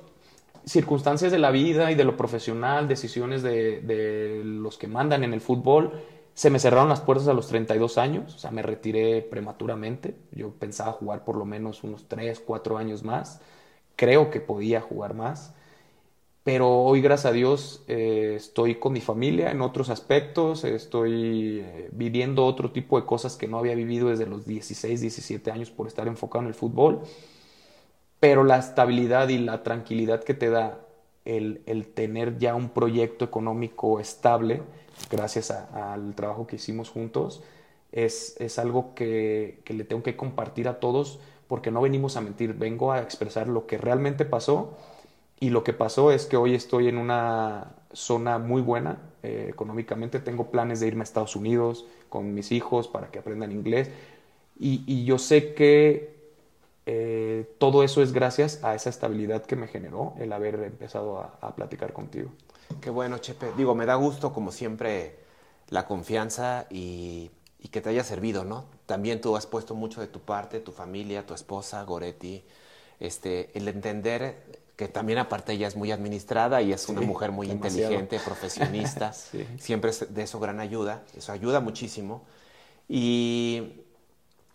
[0.65, 5.33] circunstancias de la vida y de lo profesional, decisiones de, de los que mandan en
[5.33, 5.93] el fútbol,
[6.33, 10.15] se me cerraron las puertas a los 32 años, o sea, me retiré prematuramente.
[10.31, 13.41] Yo pensaba jugar por lo menos unos 3, 4 años más.
[13.97, 15.53] Creo que podía jugar más.
[16.43, 21.89] Pero hoy, gracias a Dios, eh, estoy con mi familia en otros aspectos, estoy eh,
[21.91, 25.87] viviendo otro tipo de cosas que no había vivido desde los 16, 17 años por
[25.87, 27.01] estar enfocado en el fútbol.
[28.19, 30.79] Pero la estabilidad y la tranquilidad que te da
[31.25, 34.61] el, el tener ya un proyecto económico estable,
[35.09, 37.41] gracias al trabajo que hicimos juntos,
[37.91, 42.21] es, es algo que, que le tengo que compartir a todos porque no venimos a
[42.21, 44.77] mentir, vengo a expresar lo que realmente pasó
[45.39, 50.19] y lo que pasó es que hoy estoy en una zona muy buena eh, económicamente,
[50.19, 53.89] tengo planes de irme a Estados Unidos con mis hijos para que aprendan inglés
[54.59, 56.18] y, y yo sé que
[56.91, 61.37] eh, todo eso es gracias a esa estabilidad que me generó el haber empezado a,
[61.39, 62.31] a, platicar contigo.
[62.81, 63.51] Qué bueno, Chepe.
[63.55, 65.19] Digo, me da gusto, como siempre,
[65.69, 68.65] la confianza y, y, que te haya servido, ¿no?
[68.87, 72.43] También tú has puesto mucho de tu parte, tu familia, tu esposa, Goretti,
[72.99, 77.31] este, el entender que también aparte ella es muy administrada y es sí, una mujer
[77.31, 77.91] muy demasiado.
[77.91, 79.45] inteligente, profesionista, sí.
[79.59, 82.23] siempre es de eso gran ayuda, eso ayuda muchísimo.
[82.87, 83.83] Y,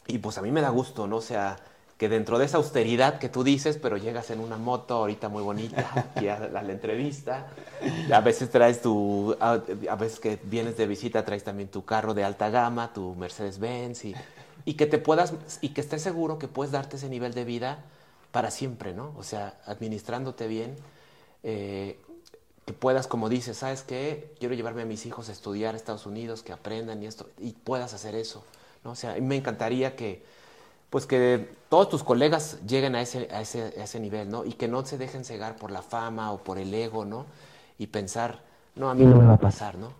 [0.08, 1.18] y pues a mí me da gusto, ¿no?
[1.18, 1.58] O sea,
[1.98, 5.42] que dentro de esa austeridad que tú dices, pero llegas en una moto ahorita muy
[5.42, 7.48] bonita aquí a, a la entrevista,
[8.12, 9.52] a veces traes tu, a,
[9.88, 14.04] a, veces que vienes de visita traes también tu carro de alta gama, tu Mercedes-Benz
[14.06, 14.14] y,
[14.64, 17.84] y que te puedas, y que estés seguro que puedes darte ese nivel de vida
[18.32, 19.14] para siempre, ¿no?
[19.16, 20.74] O sea, administrándote bien,
[21.44, 22.00] eh,
[22.64, 24.34] que puedas, como dices, ¿sabes qué?
[24.40, 27.52] Quiero llevarme a mis hijos a estudiar a Estados Unidos, que aprendan y esto, y
[27.52, 28.42] puedas hacer eso,
[28.82, 28.92] ¿no?
[28.92, 30.24] O sea, a mí me encantaría que
[30.94, 34.44] pues que todos tus colegas lleguen a ese, a ese, a ese nivel, ¿no?
[34.44, 37.26] Y que no se dejen cegar por la fama o por el ego, ¿no?
[37.80, 38.42] Y pensar,
[38.76, 39.92] no, a mí no me va a pasar, ¿no?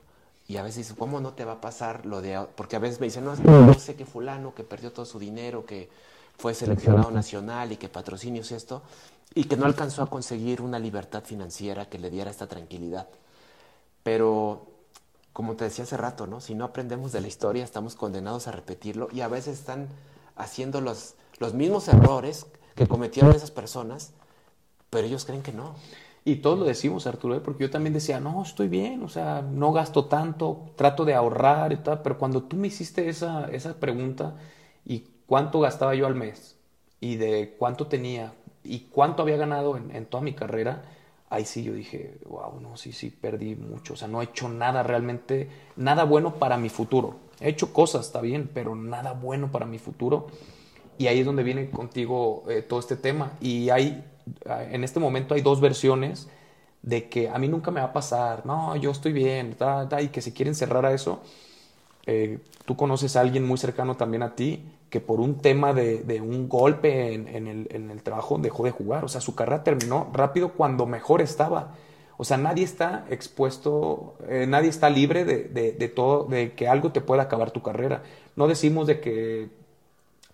[0.47, 2.47] Y a veces dices, ¿cómo no te va a pasar lo de...?
[2.55, 5.05] Porque a veces me dicen, no, es que no sé que fulano que perdió todo
[5.05, 5.91] su dinero, que
[6.39, 8.83] fue seleccionado nacional y que patrocinios esto,
[9.35, 13.09] y que no alcanzó a conseguir una libertad financiera que le diera esta tranquilidad.
[14.05, 14.69] Pero,
[15.33, 16.41] como te decía hace rato, ¿no?
[16.41, 19.89] Si no aprendemos de la historia, estamos condenados a repetirlo y a veces están
[20.37, 24.13] haciendo los, los mismos errores que cometieron esas personas,
[24.91, 25.75] pero ellos creen que no.
[26.25, 27.41] Y todos lo decimos, Arturo, ¿eh?
[27.41, 31.73] porque yo también decía, no, estoy bien, o sea, no gasto tanto, trato de ahorrar
[31.73, 34.37] y tal, pero cuando tú me hiciste esa, esa pregunta
[34.87, 36.57] y cuánto gastaba yo al mes
[37.01, 40.85] y de cuánto tenía y cuánto había ganado en, en toda mi carrera,
[41.35, 44.49] ahí sí yo dije, wow, no, sí, sí, perdí mucho, o sea, no he hecho
[44.49, 47.17] nada realmente, nada bueno para mi futuro.
[47.41, 50.29] He hecho cosas, está bien, pero nada bueno para mi futuro.
[50.97, 53.33] Y ahí es donde viene contigo eh, todo este tema.
[53.41, 54.05] Y hay,
[54.47, 56.29] en este momento hay dos versiones
[56.83, 60.03] de que a mí nunca me va a pasar, no, yo estoy bien, ta, ta,
[60.03, 61.23] y que se quieren cerrar a eso.
[62.07, 64.63] Eh, tú conoces a alguien muy cercano también a ti
[64.95, 69.05] que por un tema de, un golpe en, el, trabajo dejó de jugar.
[69.05, 71.75] O sea, su carrera terminó rápido cuando mejor estaba.
[72.17, 77.01] O sea, nadie está expuesto, eh, nadie está libre de, todo, de que algo te
[77.01, 78.05] pueda acabar tu carrera.
[78.37, 79.49] No decimos de que,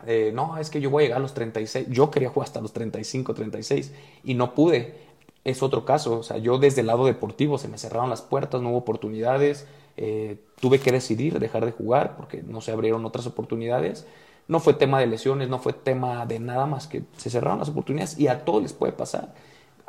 [0.07, 1.87] eh, no, es que yo voy a llegar a los 36.
[1.89, 3.93] Yo quería jugar hasta los 35, 36
[4.25, 4.95] y no pude.
[5.43, 6.19] Es otro caso.
[6.19, 9.67] O sea, yo desde el lado deportivo se me cerraron las puertas, no hubo oportunidades.
[10.03, 14.07] Eh, tuve que decidir dejar de jugar porque no se abrieron otras oportunidades.
[14.49, 17.69] No fue tema de lesiones, no fue tema de nada más que se cerraron las
[17.69, 19.35] oportunidades y a todos les puede pasar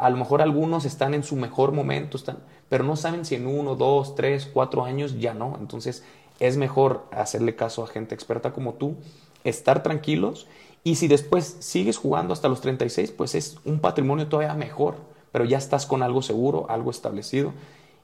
[0.01, 3.45] a lo mejor algunos están en su mejor momento, están, pero no saben si en
[3.45, 5.55] uno, dos, tres, cuatro años ya no.
[5.59, 6.03] Entonces
[6.39, 8.95] es mejor hacerle caso a gente experta como tú,
[9.43, 10.47] estar tranquilos
[10.83, 14.95] y si después sigues jugando hasta los 36, pues es un patrimonio todavía mejor,
[15.31, 17.53] pero ya estás con algo seguro, algo establecido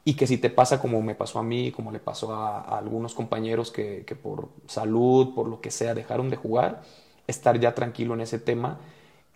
[0.07, 3.13] y que si te pasa como me pasó a mí, como le pasó a, algunos
[3.13, 6.81] compañeros que, que por salud, por lo que sea, dejaron de jugar,
[7.27, 8.79] estar ya tranquilo en ese tema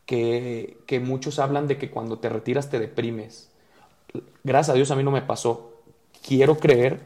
[0.05, 3.49] que, que, muchos hablan de que cuando te retiras te deprimes.
[4.45, 5.73] Gracias a Dios a mí no me pasó.
[6.25, 7.01] Quiero creer,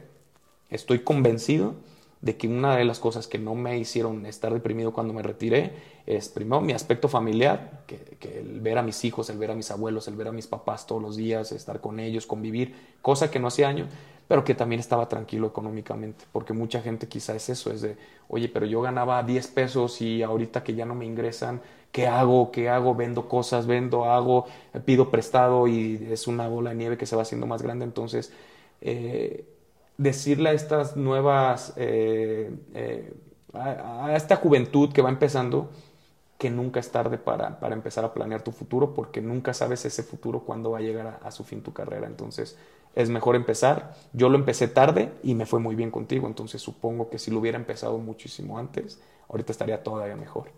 [0.70, 1.74] estoy convencido
[2.22, 5.74] de que una de las cosas que no me hicieron estar deprimido cuando me retiré
[6.06, 9.72] es primero mi aspecto familiar, que, el ver a mis hijos, el ver a mis
[9.72, 13.40] abuelos, el ver a mis papás todos los días, estar con ellos, convivir, cosa que
[13.40, 13.90] no hacía años,
[14.28, 17.98] pero que también estaba tranquilo económicamente, porque mucha gente quizá es eso, es de,
[18.28, 22.52] oye, pero yo ganaba 10 pesos y ahorita que ya no me ingresan, ¿qué hago?
[22.52, 22.96] ¿Qué hago?
[22.96, 24.48] Vendo cosas, vendo, hago,
[24.84, 27.86] pido prestado y es una bola de nieve que se va haciendo más grande.
[27.86, 28.34] Entonces,
[28.82, 29.46] eh,
[29.98, 33.14] decirle a estas nuevas, eh, eh,
[33.54, 35.70] a, a, esta juventud que va empezando,
[36.38, 40.04] que nunca es tarde para, para, empezar a planear tu futuro, porque nunca sabes ese
[40.04, 42.08] futuro cuándo va a llegar a, a su fin tu carrera.
[42.08, 42.58] Entonces,
[42.94, 43.94] es mejor empezar.
[44.14, 47.40] Yo lo empecé tarde y me fue muy bien contigo, entonces supongo que si lo
[47.40, 50.50] hubiera empezado muchísimo antes, ahorita estaría todavía mejor.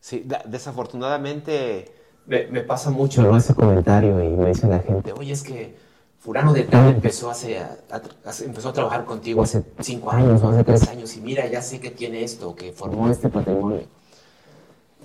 [0.00, 1.92] Sí, desafortunadamente
[2.26, 3.36] me, me, pasa mucho ¿no?
[3.36, 5.76] ese comentario y me dice la gente, oye, es que
[6.18, 10.48] fulano de tal empezó, hace, a, a, empezó a trabajar contigo hace cinco años o
[10.48, 13.82] hace tres años y mira, ya sé que tiene esto, que formó este patrimonio.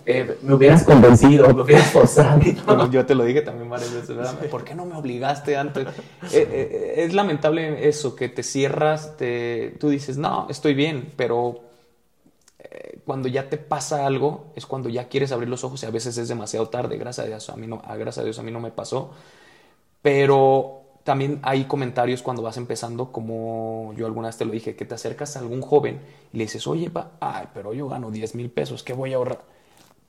[0.06, 2.42] Eh, me hubieras convencido, me hubieras forzado.
[2.68, 2.90] ¿no?
[2.90, 4.36] Yo te lo dije también varias veces, ¿verdad?
[4.50, 5.88] ¿Por qué no me obligaste antes?
[5.88, 11.62] eh, eh, es lamentable eso, que te cierras, te, tú dices, no, estoy bien, pero
[12.58, 15.92] eh, cuando ya te pasa algo, es cuando ya quieres abrir los ojos y a
[15.92, 16.98] veces es demasiado tarde.
[16.98, 19.12] Gracias a Dios a mí no, a, gracias a Dios a mí no me pasó.
[20.02, 24.86] Pero también hay comentarios cuando vas empezando, como yo alguna vez te lo dije, que
[24.86, 26.00] te acercas a algún joven
[26.32, 29.18] y le dices, oye, pa, ay, pero yo gano 10 mil pesos, ¿qué voy a
[29.18, 29.44] ahorrar?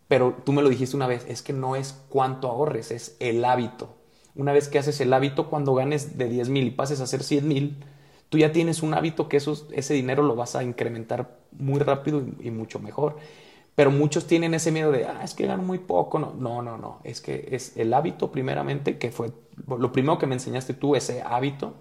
[0.09, 3.44] Pero tú me lo dijiste una vez, es que no es cuánto ahorres, es el
[3.44, 3.94] hábito.
[4.35, 7.22] Una vez que haces el hábito, cuando ganes de 10 mil y pases a hacer
[7.22, 7.76] 100 mil,
[8.28, 12.50] tú ya tienes un hábito que ese dinero lo vas a incrementar muy rápido y,
[12.50, 13.16] mucho mejor.
[13.74, 16.18] Pero muchos tienen ese miedo de, ah, es que gano muy poco.
[16.18, 17.00] No, no, no, no.
[17.04, 19.32] Es que es el hábito primeramente, que fue
[19.66, 21.74] lo primero que me enseñaste tú, ese hábito.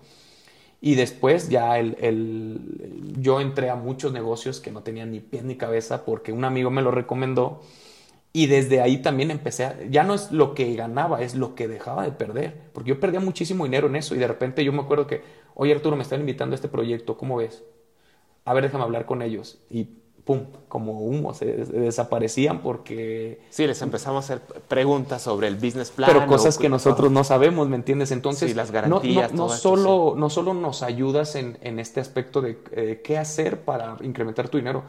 [0.82, 5.44] Y después ya el, el, yo entré a muchos negocios que no tenían ni pie
[5.44, 7.62] ni cabeza porque un amigo me lo recomendó
[8.34, 11.68] y desde ahí también empecé a, ya no es lo que ganaba, es lo que
[11.68, 14.82] dejaba de perder, porque yo perdía muchísimo dinero en eso y de repente yo me
[14.82, 15.22] acuerdo que,
[15.56, 17.64] oye Arturo, me están invitando a este proyecto, ¿cómo ves?
[18.46, 19.60] A ver, déjame hablar con ellos.
[19.70, 19.90] Y
[20.24, 23.42] pum, como humo, se, desaparecían porque...
[23.50, 26.10] Sí, les empezamos a hacer preguntas sobre el business plan.
[26.12, 28.12] Pero cosas que nosotros no sabemos, ¿me entiendes?
[28.12, 32.60] Entonces, las garantías, no, no, solo, no solo nos ayudas en, en este aspecto de
[32.72, 34.84] eh, qué hacer para incrementar tu dinero,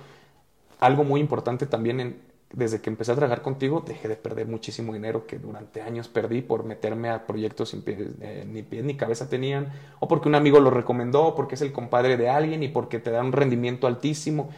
[0.80, 4.92] algo muy importante también en, desde que empecé a trabajar contigo, dejé de perder muchísimo
[4.92, 9.28] dinero que durante años perdí por meterme a proyectos sin eh, ni pies ni cabeza
[9.28, 12.68] tenían, o porque un amigo lo recomendó, o porque es el compadre de alguien y
[12.68, 14.50] porque te da un rendimiento altísimo.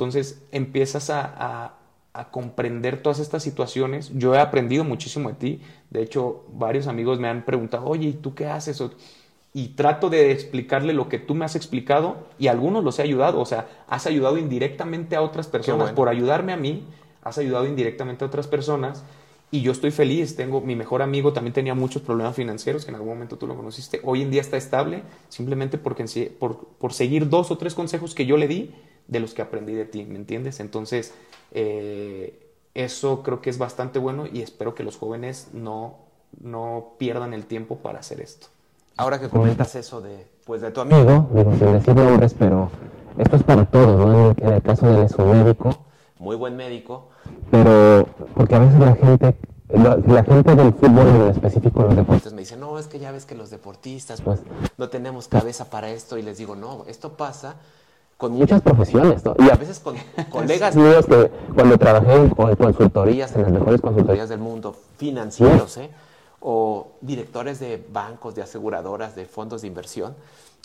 [0.00, 1.76] Entonces empiezas a,
[2.12, 4.10] a, comprender todas estas situaciones.
[4.14, 5.60] Yo he aprendido muchísimo de ti.
[5.90, 8.82] De hecho, varios amigos me han preguntado, oye, ¿y tú qué haces?
[9.52, 13.02] y trato de explicarle lo que tú me has explicado y a algunos los he
[13.02, 13.40] ayudado.
[13.40, 16.84] O sea, has ayudado indirectamente a otras personas por ayudarme a mí
[17.22, 19.04] has ayudado indirectamente a otras personas
[19.50, 20.36] y yo estoy feliz.
[20.36, 23.56] Tengo mi mejor amigo también tenía muchos problemas financieros que en algún momento tú lo
[23.56, 24.00] conociste.
[24.04, 26.04] Hoy en día está estable simplemente porque
[26.38, 28.74] por, por seguir dos o tres consejos que yo le di
[29.10, 30.60] de los que aprendí de ti, ¿me entiendes?
[30.60, 31.12] Entonces
[31.52, 35.98] eh, eso creo que es bastante bueno y espero que los jóvenes no
[36.40, 38.46] no pierdan el tiempo para hacer esto.
[38.96, 42.70] Ahora que comentas eso de pues de tu amigo, digo sin decir nombres, pero
[43.18, 44.34] esto es para todos, ¿no?
[44.46, 45.76] En el caso de su médico
[46.20, 47.08] muy buen médico,
[47.50, 49.36] pero porque a veces la gente,
[49.70, 53.24] la, gente del fútbol en específico los deportistas me dice, no, es que ya ves
[53.24, 54.40] que los deportistas pues
[54.76, 57.56] no tenemos cabeza para esto y les digo, no, esto pasa
[58.20, 59.34] con muchas profesiones, ¿no?
[59.38, 59.96] Y a veces con
[60.30, 65.90] colegas míos que cuando trabajé en, consultorías, en las mejores consultorías del mundo, financieros, ¿eh?
[66.40, 70.14] O directores de bancos, de aseguradoras, de fondos de inversión,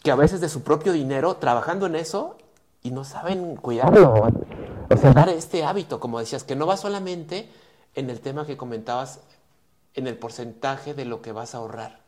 [0.04, 2.36] que a veces de su propio dinero, trabajando en eso,
[2.84, 4.28] y no saben cuidarlo.
[4.90, 7.50] O sea, dar este hábito, como decías, que no va solamente
[7.96, 9.22] en el tema que comentabas,
[9.94, 12.00] en el porcentaje de lo que vas a ahorrar,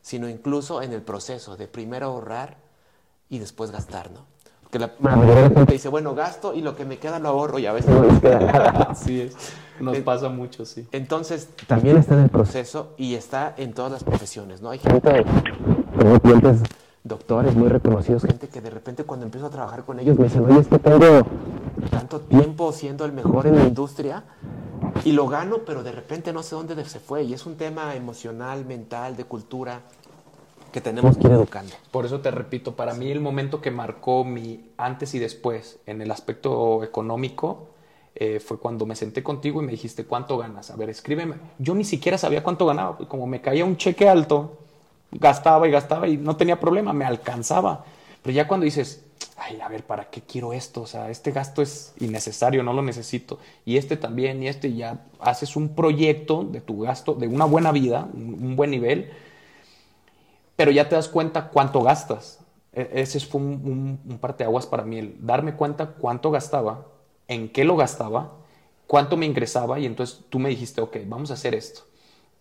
[0.00, 2.56] sino incluso en el proceso de primero ahorrar
[3.28, 4.31] y después gastar, ¿no?
[4.72, 7.28] Porque la mayoría de la gente dice, bueno, gasto y lo que me queda lo
[7.28, 8.70] ahorro y a veces no les queda nada.
[8.90, 9.34] Así es,
[9.78, 10.88] nos pasa mucho, sí.
[10.92, 14.70] Entonces, también está en el proceso y está en todas las profesiones, ¿no?
[14.70, 15.24] Hay gente,
[15.98, 16.60] como clientes
[17.04, 20.42] doctores muy reconocidos, gente que de repente cuando empiezo a trabajar con ellos me dicen,
[20.46, 21.26] oye, es que tengo
[21.90, 24.24] tanto tiempo siendo el mejor en la industria
[25.04, 27.24] y lo gano, pero de repente no sé dónde se fue.
[27.24, 29.82] Y es un tema emocional, mental, de cultura
[30.72, 31.74] que tenemos que ir educando.
[31.90, 36.02] Por eso te repito, para mí el momento que marcó mi antes y después en
[36.02, 37.68] el aspecto económico
[38.14, 40.70] eh, fue cuando me senté contigo y me dijiste, ¿cuánto ganas?
[40.70, 41.36] A ver, escríbeme.
[41.58, 44.58] Yo ni siquiera sabía cuánto ganaba, como me caía un cheque alto,
[45.12, 47.84] gastaba y gastaba y no tenía problema, me alcanzaba.
[48.22, 49.04] Pero ya cuando dices,
[49.36, 50.82] ay, a ver, ¿para qué quiero esto?
[50.82, 53.38] O sea, este gasto es innecesario, no lo necesito.
[53.64, 57.72] Y este también, y este, ya haces un proyecto de tu gasto, de una buena
[57.72, 59.10] vida, un, buen nivel,
[60.56, 62.40] pero ya te das cuenta cuánto gastas.
[62.72, 66.86] E, ese fue un, un, parteaguas para mí, el darme cuenta cuánto gastaba,
[67.28, 68.32] en qué lo gastaba,
[68.86, 71.82] cuánto me ingresaba, y entonces tú me dijiste, ok, vamos a hacer esto.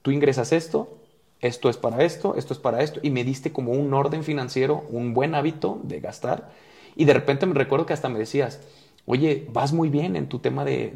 [0.02, 0.98] Tú ingresas esto,
[1.40, 4.84] esto es para esto, esto es para esto, y me diste como un orden financiero,
[4.90, 6.52] un buen hábito de gastar,
[6.96, 8.60] y de repente me recuerdo que hasta me decías,
[9.06, 10.94] oye, vas muy bien en tu tema de,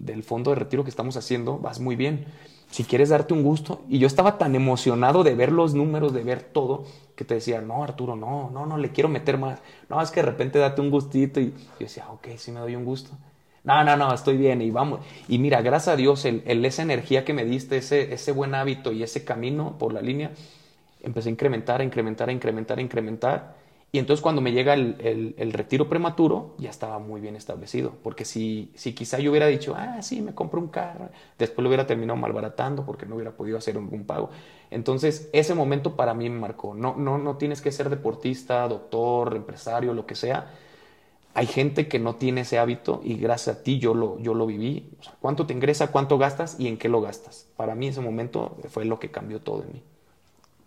[0.00, 2.26] del fondo de retiro que estamos haciendo, vas muy bien,
[2.72, 6.24] si quieres darte un gusto, y yo estaba tan emocionado de ver los números, de
[6.24, 9.60] ver todo, que te decía, no, Arturo, no, no, no, le quiero meter más,
[9.90, 12.74] no, es que de repente date un gustito, y yo decía, ok, sí me doy
[12.74, 13.10] un gusto.
[13.62, 15.00] No, no, no, estoy bien y vamos.
[15.28, 18.90] Y mira, gracias a Dios, el, esa energía que me diste, ese, ese buen hábito
[18.90, 20.30] y ese camino por la línea,
[21.02, 23.61] empecé a incrementar, a incrementar, a incrementar, a incrementar.
[23.94, 27.92] Y entonces cuando me llega el, el, retiro prematuro, ya estaba muy bien establecido.
[28.02, 31.68] Porque si, si quizá yo hubiera dicho, ah, sí, me compro un carro, después lo
[31.68, 34.30] hubiera terminado malbaratando porque no hubiera podido hacer ningún pago.
[34.70, 36.72] Entonces, ese momento para mí me marcó.
[36.72, 40.50] No, no, no tienes que ser deportista, doctor, empresario, lo que sea
[41.34, 44.46] hay gente que no tiene ese hábito y gracias a ti yo lo, yo lo
[44.46, 44.90] viví.
[45.20, 47.48] ¿Cuánto te ingresa, cuánto gastas y en qué lo gastas?
[47.56, 49.82] Para mí ese momento fue lo que cambió todo en mí.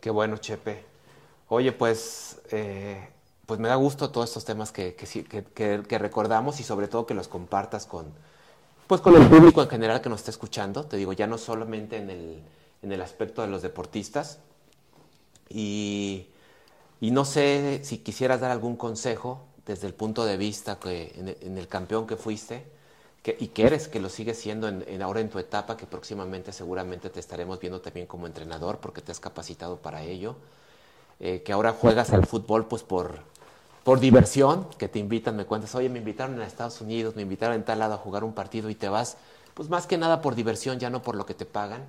[0.01, 0.83] Qué bueno, Chepe.
[1.49, 3.09] Oye, pues, eh,
[3.45, 5.43] pues me da gusto todos estos temas que, que,
[5.83, 8.05] que, recordamos y sobre todo que los compartas con,
[8.87, 10.85] pues con el público en general que nos está escuchando.
[10.85, 12.41] Te digo, ya no solamente en el,
[12.81, 14.39] en el aspecto de los deportistas.
[15.49, 16.27] Y,
[17.01, 21.57] y no sé si quisieras dar algún consejo desde el punto de vista que en,
[21.57, 22.65] el campeón que fuiste
[23.39, 27.09] y que eres, que lo sigues siendo en, ahora en tu etapa, que próximamente seguramente
[27.09, 30.35] te estaremos viendo también como entrenador porque te has capacitado para ello,
[31.19, 33.21] eh, que ahora juegas al fútbol pues por,
[33.85, 37.55] por diversión, que te invitan, me cuentas, oye, me invitaron a Estados Unidos, me invitaron
[37.55, 39.15] en tal lado a jugar un partido y te vas,
[39.53, 41.83] pues más que nada por diversión, ya no por lo que te pagan.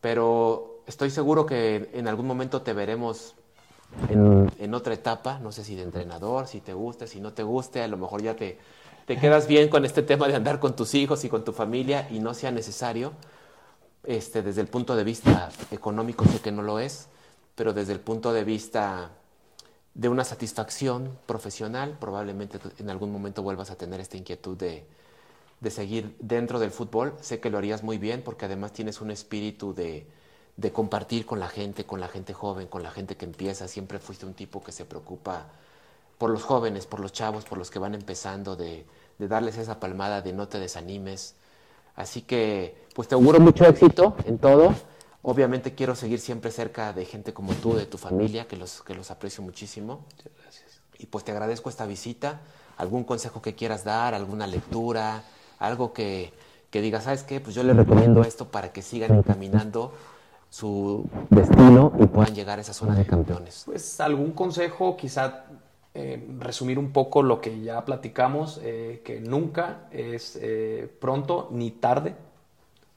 [0.00, 3.36] Pero estoy seguro que en algún momento te veremos
[4.08, 7.82] en, otra etapa, no sé si de entrenador, si te guste, si no te guste,
[7.82, 8.58] a lo mejor ya te,
[9.06, 12.08] te quedas bien con este tema de andar con tus hijos y con tu familia
[12.10, 13.12] y no sea necesario.
[14.02, 17.06] Este, desde el punto de vista económico sé que no lo es,
[17.54, 19.12] pero desde el punto de vista
[19.94, 24.84] de una satisfacción profesional, probablemente en algún momento vuelvas a tener esta inquietud de,
[25.60, 27.14] de seguir dentro del fútbol.
[27.20, 30.06] Sé que lo harías muy bien porque además tienes un espíritu de,
[30.56, 33.68] de compartir con la gente, con la gente joven, con la gente que empieza.
[33.68, 35.46] Siempre fuiste un tipo que se preocupa
[36.18, 38.84] por los jóvenes, por los chavos, por los que van empezando, de,
[39.18, 41.34] darles esa palmada de no te desanimes.
[41.96, 44.74] Así que, pues te auguro mucho éxito en todo.
[45.22, 48.94] Obviamente quiero seguir siempre cerca de gente como tú, de tu familia, que los, que
[48.94, 50.06] los aprecio muchísimo.
[50.16, 50.80] Muchas gracias.
[50.98, 52.40] Y pues te agradezco esta visita.
[52.76, 54.14] ¿Algún consejo que quieras dar?
[54.14, 55.22] ¿Alguna lectura?
[55.58, 56.32] Algo que,
[56.70, 57.40] que digas, ¿sabes qué?
[57.40, 59.92] Pues yo les recomiendo esto para que sigan encaminando
[60.50, 63.62] su destino y puedan llegar a esa zona de campeones?
[63.64, 65.44] Pues algún consejo, quizá
[65.94, 71.70] eh, resumir un poco lo que ya platicamos, eh, que nunca es eh, pronto ni
[71.70, 72.14] tarde,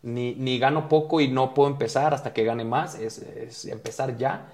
[0.04, 4.50] ni, ni, gano poco y no puedo empezar hasta que gane más, es, empezar ya.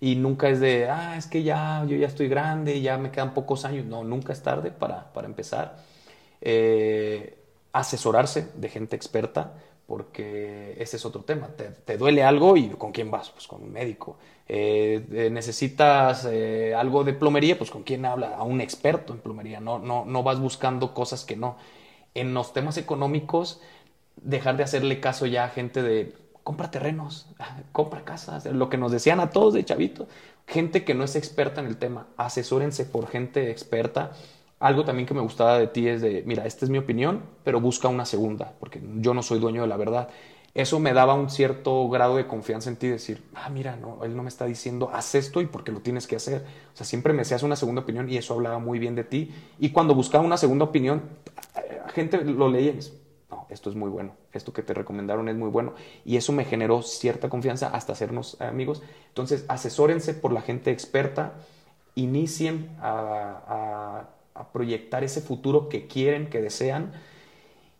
[0.00, 3.34] Y nunca es de, ah, es que ya, yo ya estoy grande, ya me quedan
[3.34, 3.86] pocos años.
[3.86, 5.76] No, nunca es tarde para, para empezar.
[7.72, 9.52] asesorarse de gente experta,
[9.86, 11.48] porque ese es otro tema.
[11.84, 13.28] Te, duele algo y ¿con quién vas?
[13.30, 14.16] Pues con un médico.
[14.48, 18.36] Eh, eh, necesitas eh, algo de plomería, pues ¿con quién habla?
[18.36, 19.60] A un experto en plomería.
[19.60, 21.56] No, no, no vas buscando cosas que no.
[22.14, 23.60] En los temas económicos,
[24.22, 27.28] dejar de hacerle caso ya a gente de compra terrenos,
[27.72, 30.08] compra casas, lo que nos decían a todos de chavito.
[30.46, 34.12] Gente que no es experta en el tema, asesórense por gente experta
[34.62, 37.60] algo también que me gustaba de ti es de, mira, esta es mi opinión, pero
[37.60, 40.08] busca una segunda, porque yo no soy dueño de la verdad.
[40.54, 44.14] Eso me daba un cierto grado de confianza en ti, decir, ah, mira, no, él
[44.14, 46.44] no me está diciendo, haz esto y porque lo tienes que hacer.
[46.72, 49.34] O sea, siempre me hacías una segunda opinión y eso hablaba muy bien de ti.
[49.58, 51.02] Y cuando buscaba una segunda opinión,
[51.92, 52.74] gente lo leía
[53.52, 55.74] esto es muy bueno, esto que te recomendaron es muy bueno.
[56.04, 58.82] Y eso me generó cierta confianza hasta hacernos amigos.
[59.08, 61.34] Entonces, asesórense por la gente experta,
[61.94, 66.92] inicien a a proyectar ese futuro que quieren, que desean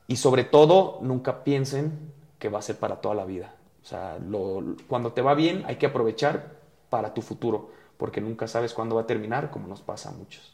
[0.06, 3.54] y sobre todo nunca piensen que va a ser para toda la vida.
[3.82, 4.18] O sea,
[4.88, 6.56] cuando te va bien hay que aprovechar
[6.90, 10.52] para tu futuro, porque nunca sabes cuándo va a terminar, como nos pasa a muchos.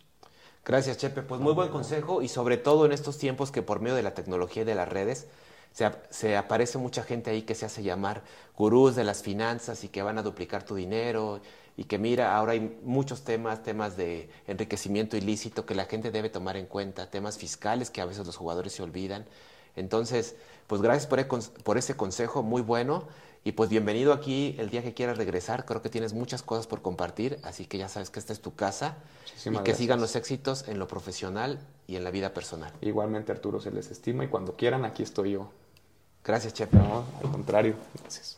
[0.69, 1.23] Gracias, Chepe.
[1.23, 4.13] Pues muy buen consejo y sobre todo en estos tiempos que por medio de la
[4.13, 5.27] tecnología y de las redes
[5.73, 8.23] se, se, aparece mucha gente ahí que se hace llamar
[8.55, 11.41] gurús de las finanzas y que van a duplicar tu dinero
[11.79, 16.29] y que mira, ahora hay muchos temas, temas de enriquecimiento ilícito que la gente debe
[16.29, 19.25] tomar en cuenta, temas fiscales que a veces los jugadores se olvidan.
[19.75, 21.25] Entonces, pues gracias por, e,
[21.65, 23.09] por ese consejo muy bueno
[23.45, 25.65] y pues bienvenido aquí el día que quieras regresar.
[25.65, 28.55] Creo que tienes muchas cosas por compartir, así que ya sabes que esta es tu
[28.55, 28.97] casa
[29.45, 32.73] y que sigan los éxitos en lo profesional y en la vida personal.
[32.81, 35.51] Igualmente Arturo se les estima y cuando quieran aquí estoy yo.
[36.25, 36.77] Gracias, Chepe.
[36.77, 37.75] No, al contrario.
[38.03, 38.38] Gracias.